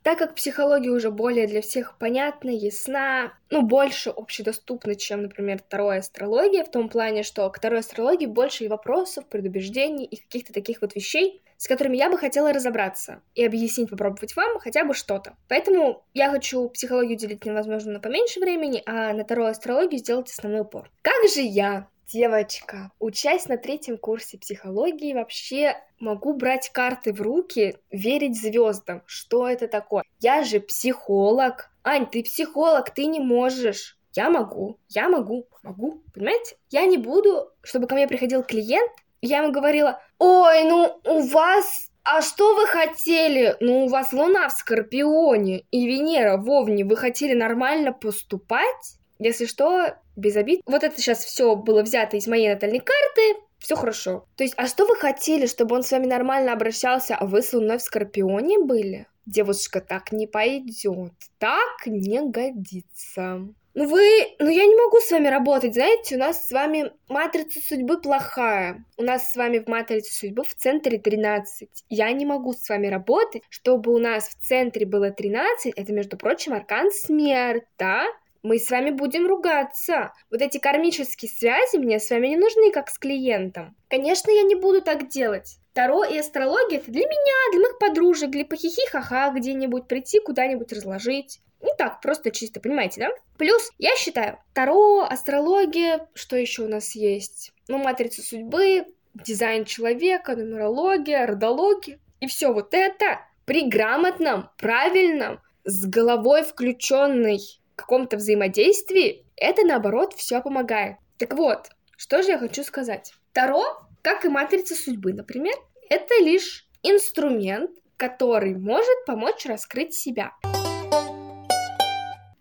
Так 0.02 0.18
как 0.18 0.34
психология 0.34 0.90
уже 0.90 1.12
более 1.12 1.46
для 1.46 1.62
всех 1.62 1.98
понятна, 1.98 2.50
ясна, 2.50 3.34
ну, 3.50 3.62
больше 3.62 4.10
общедоступна, 4.10 4.96
чем, 4.96 5.22
например, 5.22 5.58
вторая 5.58 6.00
астрология, 6.00 6.64
в 6.64 6.70
том 6.70 6.88
плане, 6.88 7.22
что 7.22 7.48
к 7.48 7.58
второй 7.58 7.78
астрологии 7.80 8.26
больше 8.26 8.64
и 8.64 8.68
вопросов, 8.68 9.26
предубеждений 9.26 10.04
и 10.04 10.16
каких-то 10.16 10.52
таких 10.52 10.80
вот 10.80 10.96
вещей, 10.96 11.42
с 11.60 11.68
которыми 11.68 11.98
я 11.98 12.08
бы 12.08 12.16
хотела 12.16 12.54
разобраться 12.54 13.20
и 13.34 13.44
объяснить, 13.44 13.90
попробовать 13.90 14.34
вам 14.34 14.58
хотя 14.60 14.82
бы 14.86 14.94
что-то. 14.94 15.36
Поэтому 15.46 16.02
я 16.14 16.30
хочу 16.30 16.70
психологию 16.70 17.18
делить 17.18 17.44
невозможно 17.44 17.92
на 17.92 18.00
поменьше 18.00 18.40
времени, 18.40 18.82
а 18.86 19.12
на 19.12 19.24
вторую 19.24 19.48
астрологию 19.48 19.98
сделать 19.98 20.30
основной 20.30 20.62
упор. 20.62 20.90
Как 21.02 21.28
же 21.28 21.42
я 21.42 21.86
девочка, 22.06 22.90
учась 22.98 23.46
на 23.46 23.58
третьем 23.58 23.98
курсе 23.98 24.38
психологии, 24.38 25.12
вообще 25.12 25.76
могу 25.98 26.32
брать 26.32 26.70
карты 26.72 27.12
в 27.12 27.20
руки, 27.20 27.76
верить 27.90 28.40
звездам. 28.40 29.02
Что 29.04 29.46
это 29.46 29.68
такое? 29.68 30.04
Я 30.18 30.44
же 30.44 30.60
психолог. 30.60 31.70
Ань, 31.84 32.06
ты 32.06 32.22
психолог, 32.22 32.88
ты 32.88 33.04
не 33.04 33.20
можешь. 33.20 33.98
Я 34.14 34.30
могу, 34.30 34.78
я 34.88 35.10
могу, 35.10 35.46
могу, 35.62 36.02
понимаете? 36.14 36.56
Я 36.70 36.86
не 36.86 36.96
буду, 36.96 37.50
чтобы 37.60 37.86
ко 37.86 37.94
мне 37.94 38.08
приходил 38.08 38.42
клиент, 38.42 38.90
я 39.22 39.38
ему 39.38 39.52
говорила, 39.52 40.00
ой, 40.18 40.64
ну 40.64 41.00
у 41.04 41.20
вас 41.22 41.90
а 42.02 42.22
что 42.22 42.56
вы 42.56 42.66
хотели? 42.66 43.56
Ну, 43.60 43.84
у 43.84 43.88
вас 43.88 44.12
Луна 44.12 44.48
в 44.48 44.52
Скорпионе 44.52 45.64
и 45.70 45.86
Венера 45.86 46.38
в 46.38 46.48
Овне. 46.50 46.84
Вы 46.84 46.96
хотели 46.96 47.34
нормально 47.34 47.92
поступать? 47.92 48.96
Если 49.18 49.44
что, 49.44 49.94
без 50.16 50.34
обид. 50.36 50.62
Вот 50.66 50.82
это 50.82 50.98
сейчас 50.98 51.22
все 51.24 51.54
было 51.54 51.82
взято 51.82 52.16
из 52.16 52.26
моей 52.26 52.48
натальной 52.48 52.80
карты, 52.80 53.40
все 53.58 53.76
хорошо. 53.76 54.24
То 54.36 54.44
есть, 54.44 54.54
а 54.56 54.66
что 54.66 54.86
вы 54.86 54.96
хотели, 54.96 55.46
чтобы 55.46 55.76
он 55.76 55.82
с 55.82 55.90
вами 55.90 56.06
нормально 56.06 56.52
обращался, 56.52 57.16
а 57.16 57.26
вы 57.26 57.42
с 57.42 57.52
Луной 57.52 57.78
в 57.78 57.82
Скорпионе 57.82 58.58
были? 58.58 59.06
Девушка, 59.26 59.80
так 59.80 60.12
не 60.12 60.26
пойдет, 60.26 61.12
так 61.38 61.86
не 61.86 62.26
годится. 62.26 63.46
Ну 63.80 63.88
вы, 63.88 64.36
ну 64.38 64.50
я 64.50 64.66
не 64.66 64.76
могу 64.76 64.98
с 65.00 65.10
вами 65.10 65.28
работать, 65.28 65.72
знаете, 65.72 66.16
у 66.16 66.18
нас 66.18 66.46
с 66.46 66.50
вами 66.50 66.92
матрица 67.08 67.60
судьбы 67.60 67.98
плохая. 67.98 68.84
У 68.98 69.02
нас 69.02 69.32
с 69.32 69.36
вами 69.36 69.58
в 69.58 69.68
матрице 69.68 70.12
судьбы 70.12 70.44
в 70.44 70.54
центре 70.54 70.98
13. 70.98 71.86
Я 71.88 72.12
не 72.12 72.26
могу 72.26 72.52
с 72.52 72.68
вами 72.68 72.88
работать, 72.88 73.42
чтобы 73.48 73.94
у 73.94 73.98
нас 73.98 74.28
в 74.28 74.34
центре 74.34 74.84
было 74.84 75.10
13, 75.10 75.72
это, 75.74 75.92
между 75.94 76.18
прочим, 76.18 76.52
аркан 76.52 76.90
смерть, 76.90 77.64
да? 77.78 78.04
мы 78.42 78.58
с 78.58 78.70
вами 78.70 78.90
будем 78.90 79.26
ругаться. 79.26 80.12
Вот 80.30 80.42
эти 80.42 80.58
кармические 80.58 81.30
связи 81.30 81.78
мне 81.78 82.00
с 82.00 82.10
вами 82.10 82.28
не 82.28 82.36
нужны, 82.36 82.72
как 82.72 82.90
с 82.90 82.98
клиентом. 82.98 83.74
Конечно, 83.88 84.30
я 84.30 84.42
не 84.42 84.56
буду 84.56 84.82
так 84.82 85.08
делать. 85.08 85.59
Таро 85.72 86.04
и 86.04 86.18
астрология 86.18 86.78
это 86.78 86.90
для 86.90 87.06
меня, 87.06 87.52
для 87.52 87.60
моих 87.60 87.78
подружек, 87.78 88.30
для 88.30 88.44
похихи-ха-ха 88.44 89.30
где-нибудь, 89.30 89.86
прийти 89.86 90.20
куда-нибудь 90.20 90.72
разложить. 90.72 91.40
Ну 91.60 91.70
так, 91.76 92.00
просто 92.00 92.30
чисто, 92.30 92.60
понимаете, 92.60 93.00
да? 93.00 93.10
Плюс, 93.38 93.70
я 93.78 93.94
считаю, 93.96 94.38
Таро, 94.54 95.02
астрология, 95.02 96.08
что 96.14 96.36
еще 96.36 96.62
у 96.62 96.68
нас 96.68 96.94
есть? 96.94 97.52
Ну, 97.68 97.78
матрица 97.78 98.22
судьбы, 98.22 98.86
дизайн 99.14 99.64
человека, 99.64 100.36
нумерология, 100.36 101.26
родология. 101.26 101.98
И 102.20 102.26
все 102.26 102.52
вот 102.52 102.74
это 102.74 103.20
при 103.44 103.68
грамотном, 103.68 104.50
правильном, 104.58 105.40
с 105.64 105.84
головой 105.86 106.42
включенной 106.42 107.40
каком-то 107.76 108.16
взаимодействии, 108.16 109.24
это 109.36 109.62
наоборот 109.62 110.14
все 110.14 110.40
помогает. 110.42 110.96
Так 111.18 111.34
вот, 111.34 111.70
что 111.96 112.22
же 112.22 112.30
я 112.30 112.38
хочу 112.38 112.62
сказать? 112.62 113.12
Таро, 113.32 113.64
как 114.02 114.24
и 114.24 114.28
матрица 114.28 114.74
судьбы, 114.74 115.12
например, 115.12 115.54
это 115.88 116.14
лишь 116.22 116.66
инструмент, 116.82 117.70
который 117.96 118.54
может 118.54 119.04
помочь 119.06 119.44
раскрыть 119.46 119.94
себя. 119.94 120.32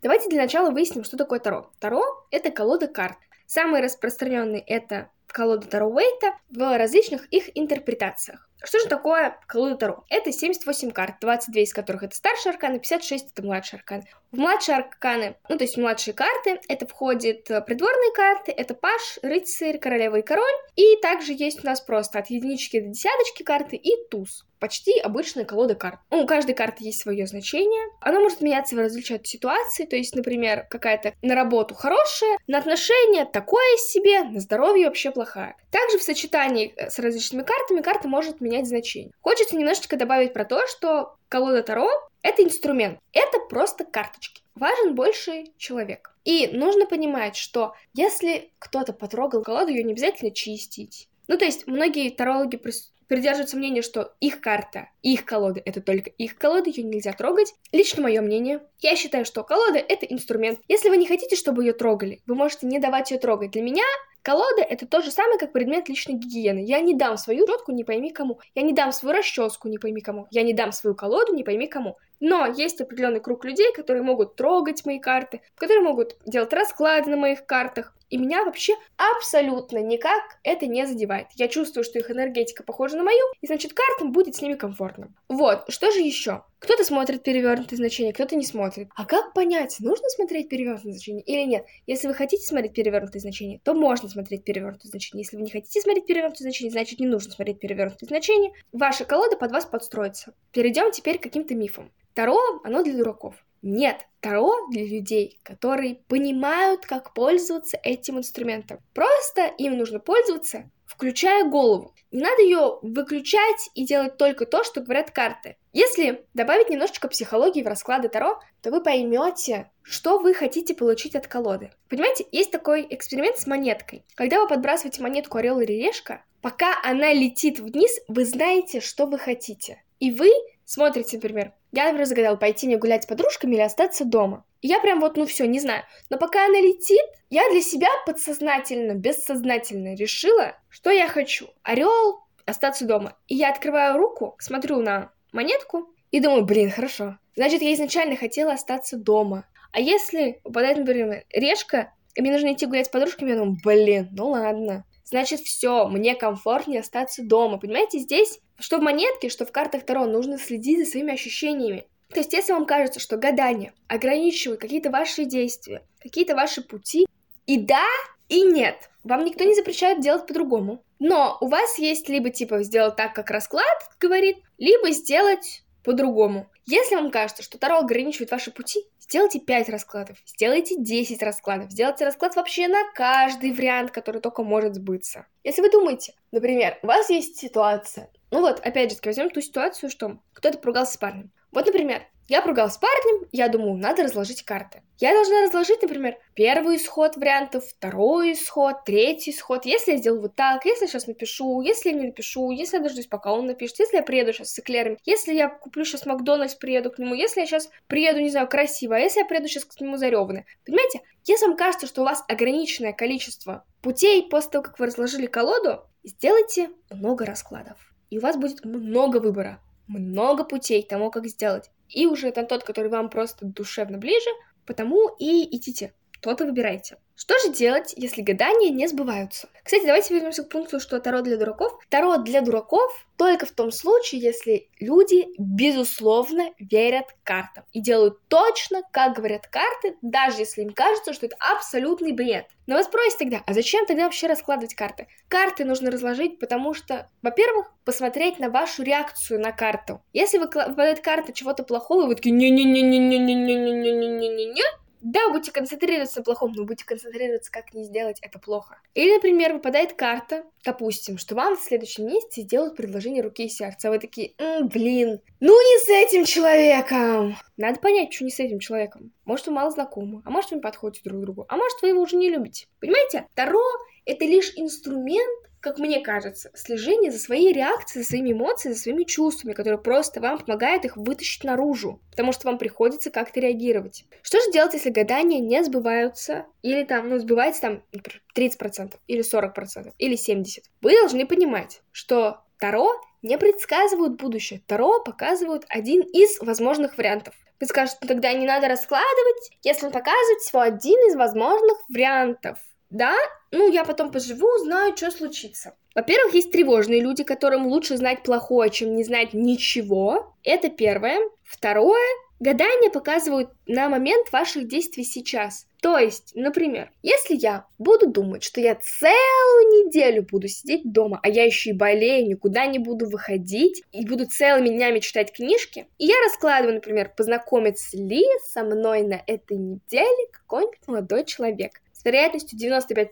Давайте 0.01 0.29
для 0.29 0.41
начала 0.41 0.71
выясним, 0.71 1.03
что 1.03 1.17
такое 1.17 1.39
Таро. 1.39 1.71
Таро— 1.79 2.01
это 2.31 2.51
колода 2.51 2.87
карт. 2.87 3.17
Самый 3.45 3.81
распространенный— 3.81 4.63
это 4.67 5.11
колода 5.27 5.67
Таро 5.67 5.89
Уэйта 5.89 6.37
в 6.49 6.77
различных 6.77 7.25
их 7.27 7.49
интерпретациях. 7.57 8.48
Что 8.63 8.79
же 8.79 8.87
такое 8.87 9.37
колода 9.47 9.75
Таро? 9.75 10.05
Это 10.09 10.31
78 10.31 10.91
карт, 10.91 11.15
22 11.21 11.61
из 11.61 11.73
которых 11.73 12.03
это 12.03 12.15
старшие 12.15 12.51
арканы, 12.51 12.79
56 12.79 13.31
это 13.31 13.43
младшие 13.43 13.79
арканы. 13.79 14.05
В 14.31 14.37
младшие 14.37 14.77
арканы, 14.77 15.37
ну 15.47 15.57
то 15.57 15.63
есть 15.63 15.77
младшие 15.77 16.13
карты, 16.13 16.59
это 16.67 16.85
входит 16.85 17.49
э, 17.49 17.61
придворные 17.61 18.11
карты, 18.13 18.51
это 18.51 18.73
паш, 18.73 19.19
рыцарь, 19.21 19.79
королева 19.79 20.17
и 20.17 20.21
король. 20.21 20.43
И 20.75 20.97
также 21.01 21.33
есть 21.33 21.63
у 21.63 21.67
нас 21.67 21.81
просто 21.81 22.19
от 22.19 22.29
единички 22.29 22.79
до 22.79 22.89
десяточки 22.89 23.43
карты 23.43 23.75
и 23.77 23.91
туз 24.09 24.45
почти 24.59 24.99
обычная 24.99 25.45
колода 25.45 25.75
карт. 25.75 25.99
У 26.09 26.25
каждой 26.25 26.53
карты 26.53 26.83
есть 26.83 27.01
свое 27.01 27.25
значение. 27.27 27.89
Она 28.01 28.19
может 28.19 28.41
меняться 28.41 28.75
в 28.75 28.79
различных 28.79 29.25
ситуациях. 29.25 29.89
То 29.89 29.95
есть, 29.95 30.15
например, 30.15 30.65
какая-то 30.69 31.13
на 31.21 31.35
работу 31.35 31.75
хорошая, 31.75 32.37
на 32.47 32.57
отношения 32.57 33.25
такое 33.25 33.77
себе, 33.77 34.23
на 34.23 34.39
здоровье 34.39 34.87
вообще 34.87 35.11
плохая. 35.11 35.55
Также 35.71 35.97
в 35.97 36.03
сочетании 36.03 36.73
э, 36.75 36.89
с 36.89 36.99
различными 36.99 37.43
картами 37.43 37.81
карта 37.81 38.07
может 38.07 38.41
менять 38.41 38.67
значение. 38.67 39.11
Хочется 39.21 39.55
немножечко 39.55 39.97
добавить 39.97 40.33
про 40.33 40.45
то, 40.45 40.67
что 40.67 41.15
колода 41.29 41.63
Таро— 41.63 41.89
это 42.21 42.43
инструмент. 42.43 42.99
Это 43.13 43.39
просто 43.49 43.85
карточки. 43.85 44.41
Важен 44.55 44.95
больше 44.95 45.45
человек. 45.57 46.13
И 46.25 46.47
нужно 46.47 46.85
понимать, 46.85 47.35
что 47.35 47.73
если 47.93 48.51
кто-то 48.59 48.93
потрогал 48.93 49.41
колоду, 49.41 49.71
ее 49.71 49.83
не 49.83 49.93
обязательно 49.93 50.31
чистить. 50.31 51.08
Ну, 51.29 51.37
то 51.37 51.45
есть 51.45 51.67
многие 51.67 52.09
тарологи 52.09 52.59
придерживаются 53.07 53.55
мнения, 53.55 53.83
что 53.83 54.15
их 54.19 54.41
карта, 54.41 54.89
их 55.03 55.25
колода— 55.25 55.61
это 55.65 55.79
только 55.79 56.09
их 56.09 56.35
колода, 56.35 56.71
ее 56.71 56.83
нельзя 56.83 57.13
трогать. 57.13 57.53
Лично 57.71 58.01
мое 58.01 58.21
мнение. 58.21 58.61
Я 58.79 58.95
считаю, 58.95 59.25
что 59.25 59.43
колода— 59.43 59.77
это 59.87 60.07
инструмент. 60.07 60.59
Если 60.67 60.89
вы 60.89 60.97
не 60.97 61.05
хотите, 61.05 61.35
чтобы 61.35 61.63
ее 61.63 61.73
трогали, 61.73 62.19
вы 62.25 62.33
можете 62.33 62.65
не 62.65 62.79
давать 62.79 63.11
ее 63.11 63.19
трогать. 63.19 63.51
Для 63.51 63.61
меня 63.61 63.83
Колода— 64.21 64.61
это 64.69 64.85
то 64.85 65.01
же 65.01 65.11
самое, 65.11 65.39
как 65.39 65.53
предмет 65.53 65.87
личной 65.87 66.15
гигиены. 66.15 66.59
Я 66.59 66.81
не 66.81 66.93
дам 66.93 67.17
свою 67.17 67.47
щетку, 67.47 67.71
не 67.71 67.85
пойми 67.85 68.11
кому. 68.11 68.39
Я 68.53 68.63
не 68.63 68.73
дам 68.73 68.91
свою 68.91 69.15
расческу, 69.15 69.69
не 69.69 69.77
пойми 69.77 70.01
кому. 70.01 70.27
Я 70.29 70.43
не 70.43 70.53
дам 70.53 70.73
свою 70.73 70.93
колоду, 70.93 71.33
не 71.33 71.43
пойми 71.43 71.67
кому. 71.67 71.97
Но 72.19 72.45
есть 72.45 72.81
определенный 72.81 73.19
круг 73.19 73.45
людей, 73.45 73.71
которые 73.73 74.03
могут 74.03 74.35
трогать 74.35 74.85
мои 74.85 74.99
карты, 74.99 75.41
которые 75.55 75.83
могут 75.83 76.17
делать 76.25 76.53
расклады 76.53 77.09
на 77.09 77.17
моих 77.17 77.45
картах. 77.45 77.95
И 78.09 78.17
меня 78.17 78.43
вообще 78.43 78.73
абсолютно 78.97 79.77
никак 79.77 80.39
это 80.43 80.65
не 80.65 80.85
задевает. 80.87 81.27
Я 81.35 81.47
чувствую, 81.47 81.83
что 81.83 81.99
их 81.99 82.09
энергетика 82.09 82.63
похожа 82.63 82.97
на 82.97 83.03
мою, 83.03 83.21
и 83.39 83.47
значит 83.47 83.73
картам 83.73 84.11
будет 84.11 84.35
с 84.35 84.41
ними 84.41 84.55
комфортно. 84.55 85.13
Вот, 85.27 85.65
что 85.67 85.91
же 85.91 85.99
еще? 85.99 86.43
Кто-то 86.57 86.83
смотрит 86.83 87.23
перевернутые 87.23 87.77
значения, 87.77 88.11
кто-то 88.11 88.35
не 88.35 88.45
смотрит. 88.45 88.89
А 88.95 89.05
как 89.05 89.33
понять, 89.33 89.77
нужно 89.79 90.09
смотреть 90.09 90.49
перевернутые 90.49 90.93
значения 90.93 91.21
или 91.21 91.43
нет? 91.43 91.65
Если 91.85 92.07
вы 92.07 92.15
хотите 92.15 92.43
смотреть 92.43 92.73
перевернутые 92.73 93.21
значения, 93.21 93.61
то 93.63 93.75
можно 93.75 94.09
смотреть 94.09 94.43
перевернутые 94.43 94.89
значения. 94.89 95.21
Если 95.21 95.37
вы 95.37 95.43
не 95.43 95.51
хотите 95.51 95.79
смотреть 95.79 96.07
перевернутые 96.07 96.45
значения, 96.45 96.71
значит 96.71 96.99
не 96.99 97.07
нужно 97.07 97.31
смотреть 97.31 97.59
перевернутые 97.59 98.07
значения. 98.07 98.51
Ваша 98.73 99.05
колода 99.05 99.37
под 99.37 99.51
вас 99.51 99.65
подстроится. 99.65 100.33
Перейдем 100.51 100.91
теперь 100.91 101.19
к 101.19 101.23
каким-то 101.23 101.53
мифам. 101.53 101.91
Таро, 102.19 102.59
оно 102.65 102.83
для 102.83 102.97
дураков. 102.97 103.33
Нет, 103.61 104.05
Таро 104.19 104.67
для 104.71 104.85
людей, 104.85 105.39
которые 105.43 106.01
понимают, 106.09 106.85
как 106.85 107.13
пользоваться 107.13 107.79
этим 107.81 108.17
инструментом. 108.17 108.79
Просто 108.93 109.45
им 109.57 109.77
нужно 109.77 109.99
пользоваться, 109.99 110.69
включая 110.85 111.45
голову. 111.45 111.95
Не 112.11 112.21
надо 112.21 112.41
ее 112.41 112.77
выключать 112.81 113.69
и 113.73 113.85
делать 113.85 114.17
только 114.17 114.45
то, 114.45 114.65
что 114.65 114.81
говорят 114.81 115.11
карты. 115.11 115.55
Если 115.71 116.25
добавить 116.33 116.69
немножечко 116.69 117.07
психологии 117.07 117.63
в 117.63 117.67
расклады 117.67 118.09
Таро, 118.09 118.41
то 118.61 118.69
вы 118.69 118.83
поймете, 118.83 119.71
что 119.81 120.19
вы 120.19 120.33
хотите 120.33 120.73
получить 120.73 121.15
от 121.15 121.25
колоды. 121.25 121.71
Понимаете, 121.87 122.25
есть 122.33 122.51
такой 122.51 122.85
эксперимент 122.89 123.37
с 123.37 123.47
монеткой. 123.47 124.03
Когда 124.15 124.41
вы 124.41 124.49
подбрасываете 124.49 125.01
монетку 125.01 125.37
орел 125.37 125.61
или 125.61 125.71
решка, 125.71 126.25
пока 126.41 126.81
она 126.83 127.13
летит 127.13 127.61
вниз, 127.61 127.97
вы 128.09 128.25
знаете, 128.25 128.81
что 128.81 129.05
вы 129.05 129.17
хотите. 129.17 129.81
И 129.99 130.11
вы 130.11 130.29
смотрите, 130.65 131.15
например, 131.15 131.53
я, 131.71 131.85
например, 131.85 132.07
загадала 132.07 132.35
пойти 132.35 132.67
мне 132.67 132.77
гулять 132.77 133.03
с 133.03 133.07
подружками 133.07 133.55
или 133.55 133.61
остаться 133.61 134.05
дома. 134.05 134.45
И 134.61 134.67
я 134.67 134.79
прям 134.79 134.99
вот, 134.99 135.17
ну 135.17 135.25
все, 135.25 135.45
не 135.45 135.59
знаю. 135.59 135.83
Но 136.09 136.17
пока 136.17 136.45
она 136.45 136.59
летит, 136.59 137.05
я 137.29 137.49
для 137.51 137.61
себя 137.61 137.87
подсознательно, 138.05 138.93
бессознательно 138.93 139.95
решила, 139.95 140.55
что 140.69 140.89
я 140.89 141.07
хочу. 141.07 141.47
Орел, 141.63 142.19
остаться 142.45 142.85
дома. 142.85 143.15
И 143.27 143.35
я 143.35 143.51
открываю 143.51 143.97
руку, 143.97 144.35
смотрю 144.39 144.81
на 144.81 145.11
монетку 145.31 145.93
И 146.11 146.19
думаю, 146.19 146.43
блин, 146.43 146.71
хорошо. 146.71 147.17
Значит, 147.35 147.61
я 147.61 147.73
изначально 147.73 148.17
хотела 148.17 148.53
остаться 148.53 148.97
дома. 148.97 149.45
А 149.71 149.79
если 149.79 150.39
попадает, 150.43 150.79
например, 150.79 151.23
решка, 151.31 151.93
и 152.15 152.21
мне 152.21 152.31
нужно 152.31 152.53
идти 152.53 152.65
гулять 152.65 152.87
с 152.87 152.89
подружками, 152.89 153.29
я 153.29 153.35
думаю, 153.37 153.57
блин, 153.63 154.09
ну 154.11 154.31
ладно. 154.31 154.85
Значит, 155.09 155.41
все, 155.41 155.87
мне 155.87 156.15
комфортнее 156.15 156.81
остаться 156.81 157.23
дома. 157.23 157.57
Понимаете, 157.57 157.97
здесь, 157.97 158.39
что 158.59 158.77
в 158.77 158.81
монетке, 158.81 159.29
что 159.29 159.45
в 159.45 159.51
картах 159.51 159.83
Таро, 159.83 160.05
нужно 160.05 160.37
следить 160.37 160.85
за 160.85 160.91
своими 160.91 161.13
ощущениями. 161.13 161.87
То 162.09 162.19
есть, 162.19 162.33
если 162.33 162.53
вам 162.53 162.65
кажется, 162.65 162.99
что 162.99 163.17
гадание 163.17 163.73
ограничивает 163.87 164.59
какие-то 164.59 164.91
ваши 164.91 165.25
действия, 165.25 165.83
какие-то 166.01 166.35
ваши 166.35 166.61
пути, 166.61 167.07
и 167.47 167.57
да, 167.57 167.85
и 168.27 168.41
нет, 168.41 168.89
вам 169.03 169.25
никто 169.25 169.43
не 169.43 169.55
запрещает 169.55 170.01
делать 170.01 170.27
по-другому. 170.27 170.83
Но 170.99 171.37
у 171.41 171.47
вас 171.47 171.79
есть 171.79 172.09
либо 172.09 172.29
типа 172.29 172.61
сделать 172.63 172.95
так, 172.95 173.13
как 173.13 173.31
расклад 173.31 173.65
говорит, 173.99 174.37
либо 174.57 174.91
сделать 174.91 175.63
по-другому. 175.83 176.47
Если 176.67 176.95
вам 176.95 177.09
кажется, 177.09 177.41
что 177.41 177.57
Таро 177.57 177.79
ограничивает 177.79 178.29
ваши 178.29 178.51
пути, 178.51 178.85
сделайте 179.09 179.39
5 179.39 179.69
раскладов, 179.69 180.17
сделайте 180.25 180.75
10 180.77 181.23
раскладов, 181.23 181.71
сделайте 181.71 182.05
расклад 182.05 182.35
вообще 182.35 182.67
на 182.67 182.91
каждый 182.93 183.51
вариант, 183.53 183.89
который 183.89 184.21
только 184.21 184.43
может 184.43 184.75
сбыться. 184.75 185.25
Если 185.43 185.61
вы 185.61 185.71
думаете, 185.71 186.13
например, 186.31 186.77
у 186.83 186.87
вас 186.87 187.09
есть 187.09 187.37
ситуация, 187.37 188.11
ну 188.29 188.41
вот, 188.41 188.59
опять 188.59 188.91
же, 188.91 188.97
возьмем 189.03 189.31
ту 189.31 189.41
ситуацию, 189.41 189.89
что 189.89 190.19
кто-то 190.33 190.59
поругался 190.59 190.93
с 190.93 190.97
парнем. 190.97 191.31
Вот, 191.51 191.65
например, 191.65 192.03
я 192.29 192.41
поругалась 192.43 192.75
с 192.75 192.77
парнем, 192.77 193.27
я 193.31 193.49
думаю, 193.49 193.75
надо 193.75 194.03
разложить 194.03 194.43
карты. 194.43 194.83
Я 194.99 195.13
должна 195.13 195.41
разложить, 195.41 195.81
например, 195.81 196.17
первый 196.35 196.77
исход 196.77 197.17
вариантов, 197.17 197.65
второй 197.65 198.33
исход, 198.33 198.83
третий 198.85 199.31
исход. 199.31 199.65
Если 199.65 199.93
я 199.93 199.97
сделаю 199.97 200.21
вот 200.21 200.35
так, 200.35 200.63
если 200.65 200.85
я 200.85 200.87
сейчас 200.87 201.07
напишу, 201.07 201.61
если 201.61 201.89
я 201.89 201.95
не 201.95 202.07
напишу, 202.07 202.51
если 202.51 202.77
я 202.77 202.83
дождусь, 202.83 203.07
пока 203.07 203.33
он 203.33 203.47
напишет, 203.47 203.79
если 203.79 203.97
я 203.97 204.03
приеду 204.03 204.31
сейчас 204.31 204.53
с 204.53 204.59
эклерами, 204.59 204.99
если 205.05 205.33
я 205.33 205.49
куплю 205.49 205.83
сейчас 205.85 206.05
Макдональдс, 206.05 206.53
приеду 206.55 206.91
к 206.91 206.99
нему, 206.99 207.15
если 207.15 207.41
я 207.41 207.47
сейчас 207.47 207.69
приеду, 207.87 208.19
не 208.19 208.29
знаю, 208.29 208.47
красиво, 208.47 208.95
а 208.95 208.99
если 208.99 209.21
я 209.21 209.25
приеду 209.25 209.47
сейчас 209.47 209.65
к 209.65 209.81
нему 209.81 209.97
зареванный. 209.97 210.45
Понимаете, 210.65 211.01
если 211.25 211.47
вам 211.47 211.57
кажется, 211.57 211.87
что 211.87 212.01
у 212.01 212.05
вас 212.05 212.23
ограниченное 212.27 212.93
количество 212.93 213.65
путей 213.81 214.29
после 214.29 214.51
того, 214.51 214.63
как 214.63 214.77
вы 214.77 214.85
разложили 214.85 215.25
колоду, 215.25 215.81
сделайте 216.03 216.69
много 216.91 217.25
раскладов. 217.25 217.77
И 218.11 218.19
у 218.19 218.21
вас 218.21 218.37
будет 218.37 218.65
много 218.65 219.17
выбора 219.17 219.59
много 219.89 220.43
путей 220.43 220.83
тому, 220.83 221.11
как 221.11 221.27
сделать. 221.27 221.69
И 221.89 222.05
уже 222.05 222.29
это 222.29 222.43
тот, 222.43 222.63
который 222.63 222.89
вам 222.89 223.09
просто 223.09 223.45
душевно 223.45 223.97
ближе, 223.97 224.29
потому 224.65 225.09
и 225.19 225.55
идите, 225.55 225.93
то-то 226.21 226.45
выбирайте. 226.45 226.97
Что 227.21 227.37
же 227.39 227.51
делать, 227.51 227.93
если 227.97 228.21
гадания 228.21 228.69
не 228.69 228.87
сбываются? 228.87 229.49
Кстати, 229.61 229.85
давайте 229.85 230.13
вернемся 230.13 230.45
к 230.45 230.47
пункту, 230.47 230.79
что 230.79 231.01
Таро 231.01 231.19
для 231.19 231.35
дураков. 231.35 231.77
Таро 231.89 232.15
для 232.15 232.39
дураков 232.39 233.05
только 233.17 233.45
в 233.45 233.51
том 233.51 233.73
случае, 233.73 234.21
если 234.21 234.69
люди, 234.79 235.27
безусловно, 235.37 236.53
верят 236.59 237.07
картам 237.25 237.65
и 237.73 237.81
делают 237.81 238.25
точно, 238.29 238.83
как 238.93 239.17
говорят 239.17 239.47
карты, 239.47 239.97
даже 240.01 240.39
если 240.39 240.61
им 240.61 240.69
кажется, 240.69 241.11
что 241.11 241.25
это 241.25 241.35
абсолютный 241.41 242.13
бред. 242.13 242.45
Но 242.67 242.75
вас 242.75 242.85
спросите 242.85 243.25
тогда, 243.25 243.43
а 243.45 243.53
зачем 243.53 243.85
тогда 243.85 244.05
вообще 244.05 244.27
раскладывать 244.27 244.75
карты? 244.75 245.07
Карты 245.27 245.65
нужно 245.65 245.91
разложить, 245.91 246.39
потому 246.39 246.73
что, 246.73 247.09
во-первых, 247.21 247.69
посмотреть 247.83 248.39
на 248.39 248.49
вашу 248.49 248.83
реакцию 248.83 249.41
на 249.41 249.51
карту. 249.51 250.01
Если 250.13 250.37
выпадает 250.37 251.01
карта 251.01 251.33
чего-то 251.33 251.63
плохого, 251.63 252.05
вы 252.05 252.15
такие 252.15 252.33
не-не-не-не-не-не-не-не-не-не-не-не, 252.33 254.63
да, 255.11 255.29
будете 255.29 255.51
концентрироваться 255.51 256.19
на 256.19 256.23
плохом, 256.23 256.53
но 256.55 256.65
будете 256.65 256.85
концентрироваться, 256.85 257.51
как 257.51 257.73
не 257.73 257.83
сделать 257.83 258.19
это 258.21 258.39
плохо. 258.39 258.79
Или, 258.93 259.15
например, 259.15 259.53
выпадает 259.53 259.93
карта, 259.93 260.43
допустим, 260.63 261.17
что 261.17 261.35
вам 261.35 261.57
в 261.57 261.61
следующем 261.61 262.05
месяце 262.05 262.41
сделают 262.41 262.75
предложение 262.75 263.23
руки 263.23 263.45
и 263.45 263.49
сердца, 263.49 263.87
а 263.87 263.91
вы 263.91 263.99
такие, 263.99 264.33
М, 264.37 264.67
блин, 264.67 265.19
ну 265.39 265.53
не 265.53 265.79
с 265.79 265.89
этим 265.89 266.25
человеком! 266.25 267.35
Надо 267.57 267.79
понять, 267.79 268.13
что 268.13 268.23
не 268.23 268.31
с 268.31 268.39
этим 268.39 268.59
человеком. 268.59 269.11
Может, 269.25 269.47
вы 269.47 269.53
мало 269.53 269.71
знакомы, 269.71 270.21
а 270.25 270.29
может, 270.29 270.51
вы 270.51 270.57
не 270.57 270.61
подходите 270.61 271.01
друг 271.03 271.21
другу, 271.21 271.45
а 271.49 271.57
может, 271.57 271.81
вы 271.81 271.89
его 271.89 272.01
уже 272.01 272.15
не 272.15 272.29
любите. 272.29 272.67
Понимаете? 272.79 273.27
Таро— 273.35 273.63
это 274.05 274.25
лишь 274.25 274.53
инструмент, 274.55 275.48
как 275.61 275.77
мне 275.77 276.01
кажется, 276.01 276.51
слежение 276.53 277.11
за 277.11 277.19
своей 277.19 277.53
реакцией, 277.53 278.03
за 278.03 278.09
своими 278.09 278.31
эмоциями, 278.31 278.73
за 278.73 278.81
своими 278.81 279.03
чувствами, 279.03 279.53
которые 279.53 279.79
просто 279.79 280.21
вам 280.21 280.39
помогают 280.39 280.85
их 280.85 280.97
вытащить 280.97 281.43
наружу, 281.43 282.01
потому 282.11 282.31
что 282.31 282.47
вам 282.47 282.57
приходится 282.57 283.11
как-то 283.11 283.39
реагировать. 283.39 284.05
Что 284.21 284.39
же 284.39 284.51
делать, 284.51 284.73
если 284.73 284.89
гадания 284.89 285.39
не 285.39 285.63
сбываются, 285.63 286.45
или 286.61 286.83
там, 286.83 287.09
ну, 287.09 287.19
сбывается 287.19 287.61
там, 287.61 287.83
например, 287.91 288.21
30%, 288.35 288.95
или 289.07 289.21
40%, 289.21 289.93
или 289.97 290.15
70%? 290.15 290.63
Вы 290.81 290.91
должны 290.93 291.25
понимать, 291.25 291.81
что 291.91 292.41
Таро 292.57 292.89
не 293.21 293.37
предсказывают 293.37 294.17
будущее. 294.17 294.61
Таро 294.67 295.01
показывают 295.01 295.65
один 295.69 296.01
из 296.01 296.39
возможных 296.39 296.97
вариантов. 296.97 297.35
Вы 297.59 297.67
скажете, 297.67 297.97
ну, 298.01 298.07
тогда 298.07 298.31
не 298.33 298.45
надо 298.45 298.69
раскладывать, 298.69 299.51
если 299.63 299.87
он 299.87 299.91
показывает 299.91 300.39
всего 300.39 300.61
один 300.61 300.97
из 301.09 301.15
возможных 301.15 301.77
вариантов. 301.89 302.57
Да, 302.89 303.15
ну, 303.51 303.71
я 303.71 303.83
потом 303.83 304.11
поживу, 304.11 304.47
узнаю, 304.55 304.95
что 304.97 305.11
случится. 305.11 305.75
Во-первых, 305.95 306.33
есть 306.33 306.51
тревожные 306.51 307.01
люди, 307.01 307.23
которым 307.23 307.67
лучше 307.67 307.97
знать 307.97 308.23
плохое, 308.23 308.69
чем 308.69 308.95
не 308.95 309.03
знать 309.03 309.33
ничего. 309.33 310.35
Это 310.43 310.69
первое. 310.69 311.19
Второе, 311.43 312.07
гадания 312.39 312.89
показывают 312.89 313.49
на 313.67 313.89
момент 313.89 314.31
ваших 314.31 314.67
действий 314.67 315.03
сейчас. 315.03 315.67
То 315.81 315.97
есть, 315.97 316.31
например, 316.35 316.91
если 317.03 317.35
я 317.35 317.65
буду 317.77 318.07
думать, 318.07 318.43
что 318.43 318.59
я 318.59 318.75
целую 318.75 319.85
неделю 319.85 320.27
буду 320.29 320.47
сидеть 320.47 320.91
дома, 320.91 321.19
а 321.23 321.29
я 321.29 321.45
еще 321.45 321.69
и 321.69 321.73
болею, 321.73 322.27
никуда 322.27 322.65
не 322.65 322.79
буду 322.79 323.09
выходить, 323.09 323.81
и 323.91 324.05
буду 324.05 324.25
целыми 324.25 324.69
днями 324.69 324.99
читать 324.99 325.31
книжки, 325.31 325.87
и 325.97 326.05
я 326.05 326.15
раскладываю, 326.25 326.75
например, 326.75 327.13
познакомится 327.15 327.97
ли 327.97 328.25
со 328.43 328.63
мной 328.63 329.03
на 329.03 329.21
этой 329.25 329.57
неделе 329.57 330.27
какой-нибудь 330.31 330.87
молодой 330.87 331.25
человек. 331.25 331.81
С 331.99 332.05
вероятностью 332.05 332.57
95% 332.57 333.09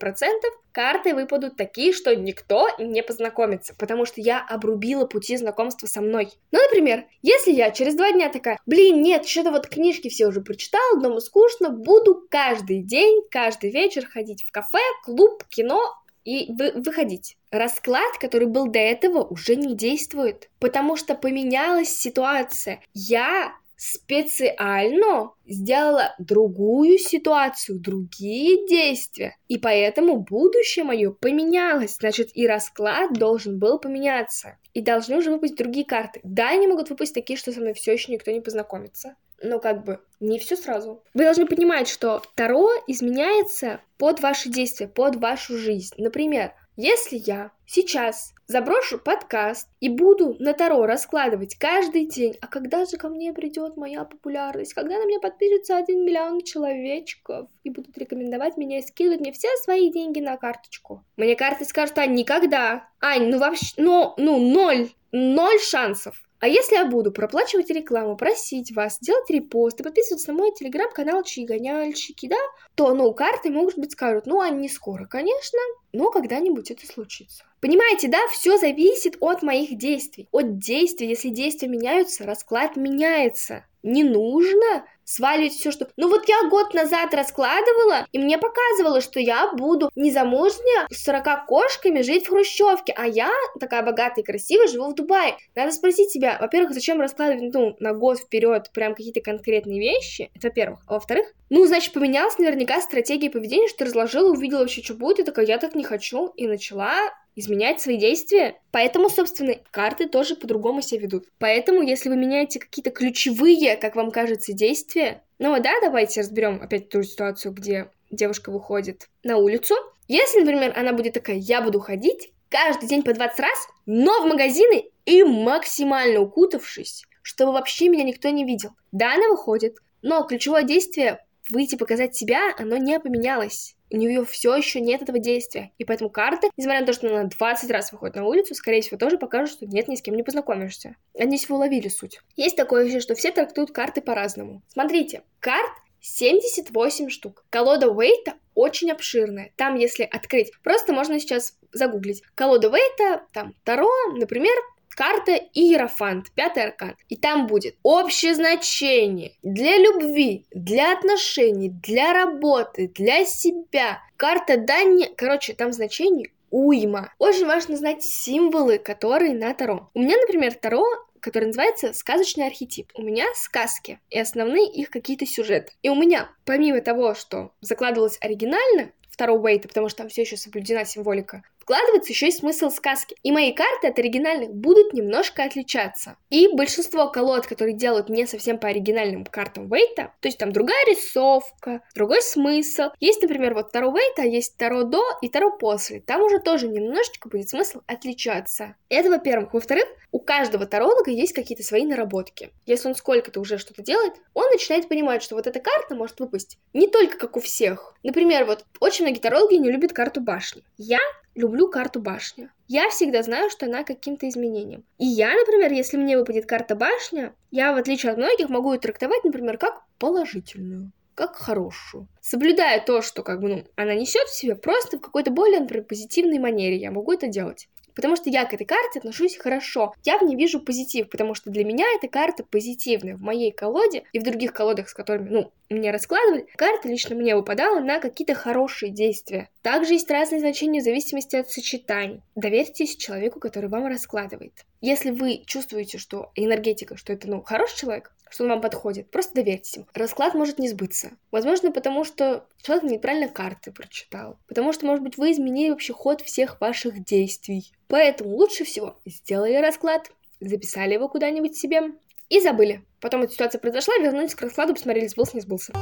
карты 0.72 1.14
выпадут 1.14 1.58
такие, 1.58 1.92
что 1.92 2.16
никто 2.16 2.68
не 2.78 3.02
познакомится, 3.02 3.74
потому 3.78 4.06
что 4.06 4.22
я 4.22 4.42
обрубила 4.48 5.04
пути 5.04 5.36
знакомства 5.36 5.86
со 5.86 6.00
мной. 6.00 6.30
Ну, 6.52 6.58
например, 6.62 7.04
если 7.20 7.52
я 7.52 7.70
через 7.70 7.96
два 7.96 8.12
дня 8.12 8.30
такая, 8.30 8.58
блин, 8.64 9.02
нет, 9.02 9.26
что-то 9.26 9.50
вот 9.50 9.66
книжки 9.66 10.08
все 10.08 10.26
уже 10.26 10.40
прочитала, 10.40 11.02
дома 11.02 11.20
скучно, 11.20 11.68
буду 11.68 12.26
каждый 12.30 12.82
день, 12.82 13.20
каждый 13.30 13.70
вечер 13.70 14.06
ходить 14.06 14.42
в 14.42 14.50
кафе, 14.52 14.78
клуб, 15.04 15.44
кино, 15.50 15.82
и 16.24 16.50
вы, 16.54 16.72
выходить. 16.72 17.36
Расклад, 17.50 18.16
который 18.18 18.48
был 18.48 18.68
до 18.68 18.78
этого, 18.78 19.22
уже 19.22 19.54
не 19.54 19.74
действует, 19.74 20.48
потому 20.60 20.96
что 20.96 21.14
поменялась 21.14 21.90
ситуация. 21.90 22.80
Я 22.94 23.52
специально 23.78 25.30
сделала 25.46 26.14
другую 26.18 26.98
ситуацию, 26.98 27.78
другие 27.78 28.66
действия. 28.66 29.36
И 29.46 29.56
поэтому 29.56 30.18
будущее 30.18 30.84
мое 30.84 31.12
поменялось. 31.12 31.96
Значит, 31.98 32.30
и 32.34 32.46
расклад 32.46 33.12
должен 33.12 33.58
был 33.58 33.78
поменяться. 33.78 34.58
И 34.74 34.82
должны 34.82 35.16
уже 35.16 35.30
выпустить 35.30 35.58
другие 35.58 35.86
карты. 35.86 36.20
Да, 36.24 36.50
они 36.50 36.66
могут 36.66 36.90
выпустить 36.90 37.14
такие, 37.14 37.38
что 37.38 37.52
со 37.52 37.60
мной 37.60 37.72
все 37.72 37.92
еще 37.92 38.12
никто 38.12 38.32
не 38.32 38.40
познакомится. 38.40 39.14
Но 39.40 39.60
как 39.60 39.84
бы 39.84 40.00
не 40.18 40.40
все 40.40 40.56
сразу. 40.56 41.04
Вы 41.14 41.22
должны 41.22 41.46
понимать, 41.46 41.88
что 41.88 42.20
Таро 42.34 42.68
изменяется 42.88 43.80
под 43.96 44.20
ваши 44.20 44.48
действия, 44.48 44.88
под 44.88 45.14
вашу 45.16 45.56
жизнь. 45.56 45.94
Например, 45.98 46.52
если 46.78 47.16
я 47.16 47.50
сейчас 47.66 48.32
заброшу 48.46 49.00
подкаст 49.00 49.68
и 49.80 49.88
буду 49.88 50.36
на 50.38 50.54
Таро 50.54 50.86
раскладывать 50.86 51.56
каждый 51.56 52.06
день, 52.06 52.36
а 52.40 52.46
когда 52.46 52.86
же 52.86 52.96
ко 52.96 53.08
мне 53.08 53.32
придет 53.32 53.76
моя 53.76 54.04
популярность, 54.04 54.74
когда 54.74 54.96
на 54.96 55.04
меня 55.04 55.18
подпишется 55.18 55.76
один 55.76 56.04
миллион 56.04 56.42
человечков 56.42 57.50
и 57.64 57.70
будут 57.70 57.98
рекомендовать 57.98 58.56
меня 58.56 58.78
и 58.78 58.82
скидывать 58.82 59.18
мне 59.20 59.32
все 59.32 59.48
свои 59.64 59.90
деньги 59.90 60.20
на 60.20 60.36
карточку. 60.36 61.04
Мне 61.16 61.34
карты 61.34 61.64
скажут, 61.64 61.98
Ань, 61.98 62.14
никогда. 62.14 62.88
Ань, 63.00 63.28
ну 63.28 63.38
вообще, 63.38 63.74
ну, 63.76 64.14
ну, 64.16 64.38
ноль, 64.38 64.88
ноль 65.10 65.58
шансов. 65.58 66.27
А 66.40 66.46
если 66.46 66.76
я 66.76 66.84
буду 66.84 67.10
проплачивать 67.10 67.70
рекламу, 67.70 68.16
просить 68.16 68.74
вас 68.74 68.98
делать 69.00 69.28
репосты, 69.28 69.82
подписываться 69.82 70.32
на 70.32 70.38
мой 70.38 70.52
телеграм-канал 70.52 71.24
Чигоняльщики, 71.24 72.28
да, 72.28 72.36
то, 72.74 72.94
ну, 72.94 73.12
карты, 73.12 73.50
может 73.50 73.78
быть, 73.78 73.92
скажут, 73.92 74.26
ну, 74.26 74.40
они 74.40 74.58
не 74.58 74.68
скоро, 74.68 75.06
конечно, 75.06 75.58
но 75.92 76.10
когда-нибудь 76.10 76.70
это 76.70 76.86
случится. 76.86 77.44
Понимаете, 77.60 78.08
да, 78.08 78.18
все 78.32 78.56
зависит 78.56 79.16
от 79.20 79.42
моих 79.42 79.76
действий. 79.76 80.28
От 80.30 80.58
действий, 80.58 81.08
если 81.08 81.30
действия 81.30 81.68
меняются, 81.68 82.24
расклад 82.24 82.76
меняется. 82.76 83.64
Не 83.82 84.04
нужно 84.04 84.84
сваливать 85.08 85.54
все, 85.54 85.70
что... 85.70 85.88
Ну 85.96 86.08
вот 86.08 86.28
я 86.28 86.48
год 86.50 86.74
назад 86.74 87.14
раскладывала, 87.14 88.06
и 88.12 88.18
мне 88.18 88.36
показывало, 88.36 89.00
что 89.00 89.18
я 89.18 89.52
буду 89.54 89.90
незамужняя 89.94 90.86
с 90.90 91.02
40 91.04 91.46
кошками 91.46 92.02
жить 92.02 92.26
в 92.26 92.28
хрущевке, 92.28 92.92
а 92.96 93.06
я 93.06 93.30
такая 93.58 93.82
богатая 93.82 94.20
и 94.20 94.24
красивая 94.24 94.68
живу 94.68 94.90
в 94.90 94.94
Дубае. 94.94 95.36
Надо 95.54 95.72
спросить 95.72 96.10
себя, 96.10 96.36
во-первых, 96.38 96.74
зачем 96.74 97.00
раскладывать, 97.00 97.54
ну, 97.54 97.76
на 97.80 97.94
год 97.94 98.18
вперед 98.18 98.70
прям 98.72 98.94
какие-то 98.94 99.20
конкретные 99.20 99.80
вещи, 99.80 100.30
это 100.34 100.48
во-первых. 100.48 100.80
А 100.86 100.94
во-вторых, 100.94 101.32
ну, 101.48 101.66
значит, 101.66 101.94
поменялась 101.94 102.38
наверняка 102.38 102.80
стратегия 102.82 103.30
поведения, 103.30 103.68
что 103.68 103.86
разложила, 103.86 104.30
увидела 104.30 104.60
вообще, 104.60 104.82
что 104.82 104.94
будет, 104.94 105.20
и 105.20 105.24
такая, 105.24 105.46
я 105.46 105.58
так 105.58 105.74
не 105.74 105.84
хочу, 105.84 106.28
и 106.36 106.46
начала 106.46 106.94
изменять 107.38 107.80
свои 107.80 107.96
действия. 107.96 108.60
Поэтому, 108.72 109.08
собственно, 109.08 109.54
карты 109.70 110.08
тоже 110.08 110.34
по-другому 110.34 110.82
себя 110.82 111.02
ведут. 111.02 111.26
Поэтому, 111.38 111.82
если 111.82 112.08
вы 112.08 112.16
меняете 112.16 112.58
какие-то 112.58 112.90
ключевые, 112.90 113.76
как 113.76 113.94
вам 113.94 114.10
кажется, 114.10 114.52
действия, 114.52 115.22
ну 115.38 115.58
да, 115.62 115.72
давайте 115.80 116.20
разберем 116.20 116.60
опять 116.60 116.88
ту 116.88 117.02
ситуацию, 117.02 117.52
где 117.52 117.90
девушка 118.10 118.50
выходит 118.50 119.08
на 119.22 119.36
улицу. 119.36 119.74
Если, 120.08 120.40
например, 120.40 120.72
она 120.76 120.92
будет 120.92 121.14
такая, 121.14 121.36
я 121.36 121.62
буду 121.62 121.78
ходить 121.78 122.32
каждый 122.48 122.88
день 122.88 123.02
по 123.02 123.12
20 123.12 123.38
раз, 123.38 123.68
но 123.86 124.22
в 124.22 124.26
магазины 124.26 124.90
и 125.04 125.22
максимально 125.22 126.20
укутавшись, 126.20 127.04
чтобы 127.22 127.52
вообще 127.52 127.88
меня 127.88 128.02
никто 128.02 128.30
не 128.30 128.44
видел. 128.44 128.70
Да, 128.90 129.14
она 129.14 129.28
выходит, 129.28 129.76
но 130.02 130.24
ключевое 130.24 130.64
действие 130.64 131.24
выйти 131.50 131.76
показать 131.76 132.16
себя, 132.16 132.52
оно 132.58 132.78
не 132.78 132.98
поменялось. 132.98 133.76
У 133.90 133.96
нее 133.96 134.24
все 134.24 134.54
еще 134.54 134.80
нет 134.80 135.02
этого 135.02 135.18
действия. 135.18 135.72
И 135.78 135.84
поэтому 135.84 136.10
карты, 136.10 136.50
несмотря 136.56 136.80
на 136.80 136.86
то, 136.86 136.92
что 136.92 137.08
она 137.08 137.24
20 137.24 137.70
раз 137.70 137.92
выходит 137.92 138.16
на 138.16 138.24
улицу, 138.24 138.54
скорее 138.54 138.82
всего, 138.82 138.98
тоже 138.98 139.18
покажут, 139.18 139.56
что 139.56 139.66
нет, 139.66 139.88
ни 139.88 139.96
с 139.96 140.02
кем 140.02 140.14
не 140.14 140.22
познакомишься. 140.22 140.96
Надеюсь, 141.14 141.48
вы 141.48 141.56
уловили 141.56 141.88
суть. 141.88 142.20
Есть 142.36 142.56
такое 142.56 142.84
еще, 142.84 143.00
что 143.00 143.14
все 143.14 143.30
трактуют 143.30 143.72
карты 143.72 144.00
по-разному. 144.00 144.62
Смотрите, 144.68 145.22
карт 145.40 145.70
78 146.00 147.08
штук. 147.08 147.44
Колода 147.50 147.88
Уэйта 147.88 148.34
очень 148.54 148.90
обширная. 148.90 149.52
Там, 149.56 149.76
если 149.76 150.04
открыть, 150.04 150.52
просто 150.62 150.92
можно 150.92 151.18
сейчас 151.20 151.54
загуглить. 151.72 152.22
Колода 152.34 152.68
Уэйта, 152.70 153.24
там, 153.32 153.54
Таро, 153.64 153.90
например, 154.14 154.54
карта 154.98 155.36
Иерофант, 155.54 156.32
пятый 156.32 156.64
аркан. 156.64 156.96
И 157.08 157.14
там 157.14 157.46
будет 157.46 157.76
общее 157.84 158.34
значение 158.34 159.34
для 159.44 159.76
любви, 159.76 160.44
для 160.50 160.92
отношений, 160.92 161.68
для 161.68 162.12
работы, 162.12 162.88
для 162.88 163.24
себя. 163.24 164.02
Карта 164.16 164.56
Дани, 164.56 165.08
короче, 165.16 165.54
там 165.54 165.72
значений 165.72 166.32
уйма. 166.50 167.14
Очень 167.20 167.46
важно 167.46 167.76
знать 167.76 168.02
символы, 168.02 168.78
которые 168.78 169.34
на 169.34 169.54
Таро. 169.54 169.88
У 169.94 170.00
меня, 170.00 170.16
например, 170.16 170.54
Таро 170.54 170.84
который 171.20 171.46
называется 171.46 171.92
«Сказочный 171.92 172.46
архетип». 172.46 172.92
У 172.94 173.02
меня 173.02 173.26
сказки, 173.34 173.98
и 174.08 174.20
основные 174.20 174.70
их 174.70 174.88
какие-то 174.88 175.26
сюжеты. 175.26 175.72
И 175.82 175.88
у 175.88 175.96
меня, 175.96 176.30
помимо 176.44 176.80
того, 176.80 177.14
что 177.14 177.50
закладывалось 177.60 178.18
оригинально, 178.20 178.92
второго 179.10 179.42
Уэйта, 179.42 179.66
потому 179.66 179.88
что 179.88 179.98
там 179.98 180.08
все 180.08 180.22
еще 180.22 180.36
соблюдена 180.36 180.84
символика, 180.84 181.42
вкладывается 181.68 182.12
еще 182.12 182.28
и 182.28 182.32
смысл 182.32 182.70
сказки. 182.70 183.14
И 183.22 183.30
мои 183.30 183.52
карты 183.52 183.88
от 183.88 183.98
оригинальных 183.98 184.54
будут 184.54 184.94
немножко 184.94 185.44
отличаться. 185.44 186.16
И 186.30 186.48
большинство 186.54 187.10
колод, 187.10 187.46
которые 187.46 187.76
делают 187.76 188.08
не 188.08 188.26
совсем 188.26 188.58
по 188.58 188.68
оригинальным 188.68 189.26
картам 189.26 189.68
Вейта, 189.68 190.14
то 190.20 190.28
есть 190.28 190.38
там 190.38 190.50
другая 190.50 190.82
рисовка, 190.86 191.82
другой 191.94 192.22
смысл. 192.22 192.84
Есть, 193.00 193.20
например, 193.20 193.52
вот 193.52 193.70
Таро 193.70 193.92
Вейта, 193.92 194.22
есть 194.22 194.56
Таро 194.56 194.84
до 194.84 195.02
и 195.20 195.28
Таро 195.28 195.58
после. 195.58 196.00
Там 196.00 196.22
уже 196.22 196.38
тоже 196.38 196.68
немножечко 196.68 197.28
будет 197.28 197.50
смысл 197.50 197.80
отличаться. 197.86 198.74
Это, 198.88 199.10
во-первых. 199.10 199.52
Во-вторых, 199.52 199.88
у 200.10 200.20
каждого 200.20 200.64
таролога 200.64 201.10
есть 201.10 201.34
какие-то 201.34 201.62
свои 201.62 201.84
наработки. 201.84 202.50
Если 202.64 202.88
он 202.88 202.94
сколько-то 202.94 203.40
уже 203.40 203.58
что-то 203.58 203.82
делает, 203.82 204.14
он 204.32 204.50
начинает 204.50 204.88
понимать, 204.88 205.22
что 205.22 205.34
вот 205.34 205.46
эта 205.46 205.60
карта 205.60 205.94
может 205.94 206.18
выпасть 206.18 206.58
не 206.72 206.88
только 206.88 207.18
как 207.18 207.36
у 207.36 207.40
всех. 207.40 207.94
Например, 208.02 208.46
вот 208.46 208.64
очень 208.80 209.04
многие 209.04 209.20
тарологи 209.20 209.56
не 209.56 209.70
любят 209.70 209.92
карту 209.92 210.22
башни. 210.22 210.62
Я 210.78 210.98
люблю 211.38 211.68
карту 211.68 212.00
башня. 212.00 212.52
Я 212.66 212.90
всегда 212.90 213.22
знаю, 213.22 213.48
что 213.48 213.66
она 213.66 213.84
каким-то 213.84 214.28
изменением. 214.28 214.84
И 214.98 215.06
я, 215.06 215.32
например, 215.34 215.72
если 215.72 215.96
мне 215.96 216.18
выпадет 216.18 216.46
карта 216.46 216.74
башня, 216.74 217.34
я, 217.50 217.72
в 217.72 217.76
отличие 217.76 218.12
от 218.12 218.18
многих, 218.18 218.48
могу 218.48 218.72
ее 218.72 218.80
трактовать, 218.80 219.24
например, 219.24 219.58
как 219.58 219.82
положительную 219.98 220.92
как 221.14 221.34
хорошую. 221.34 222.06
Соблюдая 222.20 222.80
то, 222.80 223.02
что 223.02 223.24
как 223.24 223.40
бы, 223.40 223.48
ну, 223.48 223.64
она 223.74 223.96
несет 223.96 224.28
в 224.28 224.36
себе, 224.36 224.54
просто 224.54 224.98
в 224.98 225.00
какой-то 225.00 225.32
более, 225.32 225.58
например, 225.58 225.84
позитивной 225.84 226.38
манере 226.38 226.76
я 226.76 226.92
могу 226.92 227.12
это 227.12 227.26
делать 227.26 227.68
потому 227.98 228.14
что 228.14 228.30
я 228.30 228.44
к 228.44 228.54
этой 228.54 228.64
карте 228.64 229.00
отношусь 229.00 229.36
хорошо. 229.36 229.92
Я 230.04 230.18
в 230.18 230.22
ней 230.22 230.36
вижу 230.36 230.60
позитив, 230.60 231.10
потому 231.10 231.34
что 231.34 231.50
для 231.50 231.64
меня 231.64 231.84
эта 231.96 232.06
карта 232.06 232.44
позитивная. 232.44 233.16
В 233.16 233.20
моей 233.20 233.50
колоде 233.50 234.04
и 234.12 234.20
в 234.20 234.22
других 234.22 234.52
колодах, 234.52 234.88
с 234.88 234.94
которыми, 234.94 235.28
ну, 235.30 235.52
мне 235.68 235.90
раскладывали, 235.90 236.46
карта 236.54 236.86
лично 236.86 237.16
мне 237.16 237.34
выпадала 237.34 237.80
на 237.80 237.98
какие-то 237.98 238.36
хорошие 238.36 238.92
действия. 238.92 239.50
Также 239.62 239.94
есть 239.94 240.08
разные 240.12 240.38
значения 240.38 240.80
в 240.80 240.84
зависимости 240.84 241.34
от 241.34 241.50
сочетаний. 241.50 242.22
Доверьтесь 242.36 242.96
человеку, 242.96 243.40
который 243.40 243.68
вам 243.68 243.88
раскладывает. 243.88 244.52
Если 244.80 245.10
вы 245.10 245.42
чувствуете, 245.44 245.98
что 245.98 246.30
энергетика, 246.36 246.96
что 246.96 247.12
это, 247.12 247.28
ну, 247.28 247.42
хороший 247.42 247.80
человек, 247.80 248.12
что 248.30 248.44
он 248.44 248.50
вам 248.50 248.60
подходит. 248.60 249.10
Просто 249.10 249.34
доверьтесь 249.34 249.76
ему. 249.76 249.86
Расклад 249.94 250.34
может 250.34 250.58
не 250.58 250.68
сбыться. 250.68 251.12
Возможно, 251.30 251.70
потому 251.70 252.04
что 252.04 252.46
человек 252.62 252.90
неправильно 252.90 253.28
карты 253.28 253.72
прочитал. 253.72 254.38
Потому 254.46 254.72
что, 254.72 254.86
может 254.86 255.02
быть, 255.02 255.16
вы 255.16 255.32
изменили 255.32 255.70
вообще 255.70 255.92
ход 255.92 256.22
всех 256.22 256.60
ваших 256.60 257.04
действий. 257.04 257.72
Поэтому 257.88 258.36
лучше 258.36 258.64
всего 258.64 258.96
сделали 259.04 259.56
расклад, 259.56 260.10
записали 260.40 260.94
его 260.94 261.08
куда-нибудь 261.08 261.56
себе 261.56 261.92
и 262.28 262.40
забыли. 262.40 262.84
Потом 263.00 263.22
эта 263.22 263.32
ситуация 263.32 263.58
произошла, 263.58 263.96
вернулись 263.98 264.34
к 264.34 264.42
раскладу, 264.42 264.74
посмотрели, 264.74 265.06
сбылся, 265.06 265.36
не 265.36 265.40
сбылся. 265.40 265.72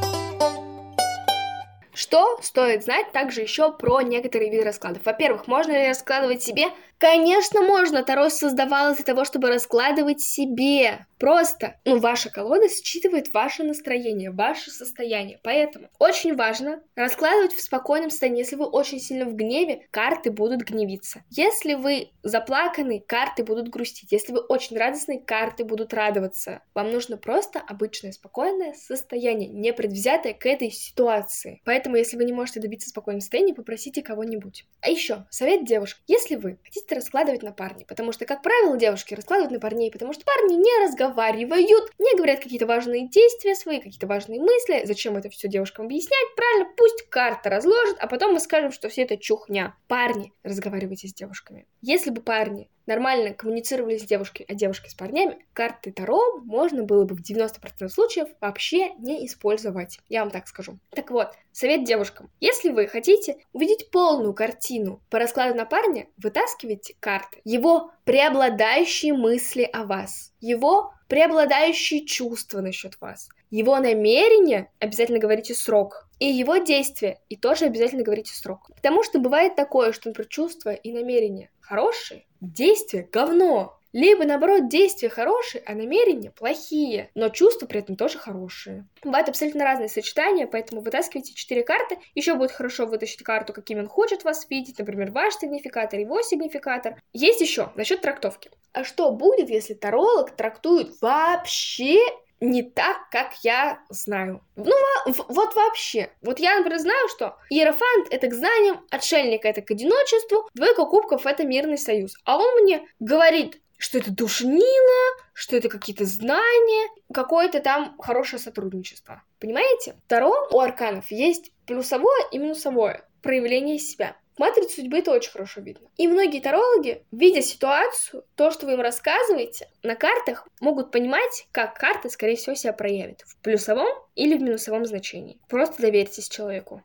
Что 1.97 2.39
стоит 2.43 2.85
знать 2.85 3.11
также 3.13 3.41
еще 3.41 3.73
про 3.73 4.03
некоторые 4.03 4.51
виды 4.51 4.65
раскладов? 4.65 5.07
Во-первых, 5.07 5.47
можно 5.47 5.73
ли 5.73 5.89
раскладывать 5.89 6.43
себе 6.43 6.67
Конечно, 6.99 7.61
можно. 7.61 8.03
Таро 8.03 8.31
создавалось 8.31 8.97
для 8.97 9.05
того, 9.05 9.25
чтобы 9.25 9.49
раскладывать 9.49 10.23
себе. 10.23 11.07
Просто, 11.19 11.77
ну, 11.85 11.99
ваша 11.99 12.31
колода 12.31 12.69
считывает 12.69 13.33
ваше 13.33 13.65
настроение, 13.65 14.31
ваше 14.31 14.71
состояние. 14.71 15.39
Поэтому 15.43 15.89
очень 15.99 16.35
важно 16.35 16.83
раскладывать 16.95 17.55
в 17.55 17.63
спокойном 17.63 18.11
состоянии. 18.11 18.41
Если 18.41 18.57
вы 18.57 18.67
очень 18.67 19.01
сильно 19.01 19.25
в 19.25 19.35
гневе, 19.35 19.87
карты 19.91 20.31
будут 20.31 20.63
гневиться. 20.63 21.23
Если 21.31 21.75
вы 21.75 22.11
заплаканы, 22.23 23.03
карты 23.07 23.45
будут 23.45 23.69
грустить. 23.69 24.13
Если 24.13 24.33
вы 24.33 24.41
очень 24.41 24.77
радостны, 24.77 25.21
карты 25.21 25.65
будут 25.65 25.95
радоваться. 25.95 26.63
Вам 26.75 26.93
нужно 26.93 27.17
просто 27.17 27.61
обычное 27.61 28.13
спокойное 28.13 28.75
состояние, 28.75 29.49
не 29.49 29.73
предвзятое 29.73 30.35
к 30.35 30.45
этой 30.47 30.71
ситуации. 30.71 31.61
Поэтому, 31.65 31.97
если 31.97 32.17
вы 32.17 32.25
не 32.25 32.33
можете 32.33 32.61
добиться 32.61 32.89
спокойного 32.89 33.21
состояния, 33.21 33.55
попросите 33.55 34.03
кого-нибудь. 34.03 34.67
А 34.81 34.91
еще, 34.91 35.27
совет 35.31 35.65
девушек. 35.65 35.99
Если 36.07 36.37
вы 36.37 36.59
хотите 36.63 36.86
хотите 36.87 36.95
раскладывать 36.95 37.43
на 37.43 37.53
парней, 37.53 37.85
потому 37.85 38.13
что, 38.13 38.25
как 38.25 38.43
правило, 38.43 38.77
девушки 38.77 39.15
раскладывают 39.15 39.53
на 39.53 39.61
парней, 39.61 39.91
потому 39.91 40.13
что 40.13 40.25
парни 40.25 40.55
не 40.55 40.87
разговаривают, 40.87 41.91
не 41.99 42.17
говорят 42.17 42.41
какие-то 42.41 42.67
важные 42.67 43.09
действия 43.09 43.55
свои, 43.55 43.79
какие-то 43.79 44.07
важные 44.07 44.41
мысли. 44.41 44.83
Зачем 44.85 45.17
это 45.17 45.29
все 45.29 45.49
девушкам 45.49 45.87
объяснять? 45.87 46.35
Правильно, 46.37 46.73
пусть 46.77 47.09
карта 47.09 47.51
разложит, 47.51 47.97
а 47.99 48.07
потом 48.07 48.35
мы 48.35 48.41
скажем, 48.41 48.73
что 48.73 48.89
все 48.89 49.03
это 49.03 49.17
чухня. 49.17 49.75
Парни, 49.89 50.33
разговаривайте 50.43 51.09
с 51.09 51.15
девушками. 51.15 51.67
Если 51.83 52.11
бы 52.11 52.23
парни 52.23 52.69
нормально 52.87 53.35
коммуницировали 53.35 53.99
с 53.99 54.05
девушкой, 54.05 54.47
а 54.49 54.55
девушки 54.55 54.89
с 54.89 54.95
парнями, 54.95 55.45
карты 55.53 55.93
Таро 55.93 56.39
можно 56.45 56.83
было 56.83 57.05
бы 57.05 57.15
в 57.15 57.21
90% 57.21 57.89
случаев 57.89 58.29
вообще 58.41 58.95
не 58.95 59.27
использовать. 59.27 59.99
Я 60.09 60.23
вам 60.23 60.31
так 60.31 60.49
скажу. 60.49 60.79
Так 60.91 61.11
вот, 61.11 61.33
совет 61.53 61.85
девушкам. 61.85 62.31
Если 62.41 62.71
вы 62.71 62.87
хотите 62.87 63.39
увидеть 63.53 63.91
полную 63.91 64.35
картину 64.35 65.01
по 65.11 65.19
раскладу 65.19 65.55
на 65.55 65.65
парня, 65.65 66.07
вытаскивайте 66.17 66.95
карты. 67.01 67.41
Его 67.45 67.91
преобладающие 68.05 69.13
мысли 69.13 69.63
о 69.63 69.85
вас. 69.85 70.33
Его 70.41 70.93
преобладающие 71.09 72.05
чувства 72.05 72.61
насчет 72.61 73.01
вас. 73.01 73.29
Его 73.51 73.77
намерение 73.79 74.71
обязательно 74.79 75.19
говорите 75.19 75.55
срок. 75.55 76.09
И 76.19 76.27
его 76.27 76.57
действия, 76.57 77.21
и 77.29 77.37
тоже 77.37 77.67
обязательно 77.67 78.03
говорите 78.03 78.35
срок. 78.35 78.71
Потому 78.75 79.03
что 79.05 79.19
бывает 79.19 79.55
такое, 79.55 79.93
что, 79.93 80.09
например, 80.09 80.29
чувства 80.29 80.73
и 80.73 80.93
намерения 80.93 81.51
хорошие, 81.61 82.25
действия 82.41 83.07
говно. 83.13 83.79
Либо, 83.93 84.25
наоборот, 84.25 84.69
действия 84.69 85.09
хорошие, 85.09 85.63
а 85.65 85.75
намерения 85.75 86.31
плохие, 86.31 87.11
но 87.15 87.31
чувства 87.31 87.67
при 87.67 87.81
этом 87.81 87.97
тоже 87.97 88.19
хорошие. 88.19 88.87
Бывают 89.03 89.29
абсолютно 89.29 89.65
разные 89.65 89.89
сочетания, 89.89 90.47
поэтому 90.47 90.83
вытаскивайте 90.83 91.33
4 91.33 91.63
карты. 91.63 91.99
Еще 92.15 92.35
будет 92.35 92.51
хорошо 92.51 92.85
вытащить 92.85 93.23
карту, 93.23 93.55
каким 93.55 93.79
он 93.79 93.89
хочет 93.89 94.23
вас 94.23 94.51
видеть, 94.51 94.79
например, 94.79 95.13
ваш 95.13 95.37
сигнификатор, 95.37 95.99
его 95.99 96.21
сигнификатор. 96.21 97.01
Есть 97.15 97.41
еще 97.41 97.73
насчет 97.75 98.03
трактовки. 98.03 98.51
А 98.73 98.85
что 98.85 99.11
будет, 99.13 99.49
если 99.49 99.73
таролог 99.73 100.37
трактует 100.37 101.01
вообще 101.01 101.99
не 102.41 102.63
так, 102.63 103.09
как 103.11 103.35
я 103.43 103.81
знаю. 103.89 104.43
Ну, 104.57 104.75
вот 105.07 105.55
вообще. 105.55 106.11
Вот 106.23 106.39
я, 106.39 106.57
например, 106.57 106.79
знаю, 106.79 107.09
что 107.09 107.37
Иерофант— 107.51 108.09
это 108.11 108.29
к 108.29 108.35
знаниям, 108.35 108.85
отшельник— 108.91 109.45
это 109.45 109.63
к 109.63 109.71
одиночеству, 109.71 110.49
двойка 110.55 110.85
кубков— 110.85 111.27
это 111.27 111.45
мирный 111.45 111.79
союз. 111.79 112.15
А 112.25 112.39
он 112.39 112.63
мне 112.63 112.87
говорит, 113.01 113.61
что 113.79 113.99
это 113.99 114.11
душнило, 114.11 115.17
что 115.33 115.57
это 115.57 115.69
какие-то 115.69 116.05
знания, 116.05 116.89
какое-то 117.13 117.61
там 117.61 117.97
хорошее 117.99 118.41
сотрудничество. 118.41 119.23
Понимаете? 119.39 119.97
Таро 120.07 120.49
у 120.51 120.61
арканов 120.61 121.11
есть 121.11 121.53
плюсовое 121.67 122.27
и 122.33 122.39
минусовое 122.39 123.07
проявление 123.23 123.79
себя. 123.79 124.17
Матрица 124.39 124.77
судьбы 124.77 124.99
это 124.99 125.13
очень 125.13 125.31
хорошо 125.31 125.61
видно. 125.61 125.89
И 125.97 126.09
многие 126.09 126.41
тарологи, 126.41 127.03
видя 127.11 127.43
ситуацию, 127.43 128.25
то, 128.35 128.51
что 128.51 128.67
вы 128.67 128.75
им 128.75 128.81
рассказываете, 128.81 129.69
на 129.83 129.95
картах 129.95 130.47
могут 130.61 130.91
понимать, 130.91 131.47
как 131.53 131.75
карта, 131.75 132.09
скорее 132.09 132.37
всего, 132.37 132.55
себя 132.55 132.73
проявит. 132.73 133.23
В 133.27 133.37
плюсовом 133.39 133.89
или 134.15 134.37
в 134.37 134.43
минусовом 134.43 134.85
значении. 134.85 135.39
Просто 135.49 135.81
доверьтесь 135.81 136.29
человеку 136.29 136.83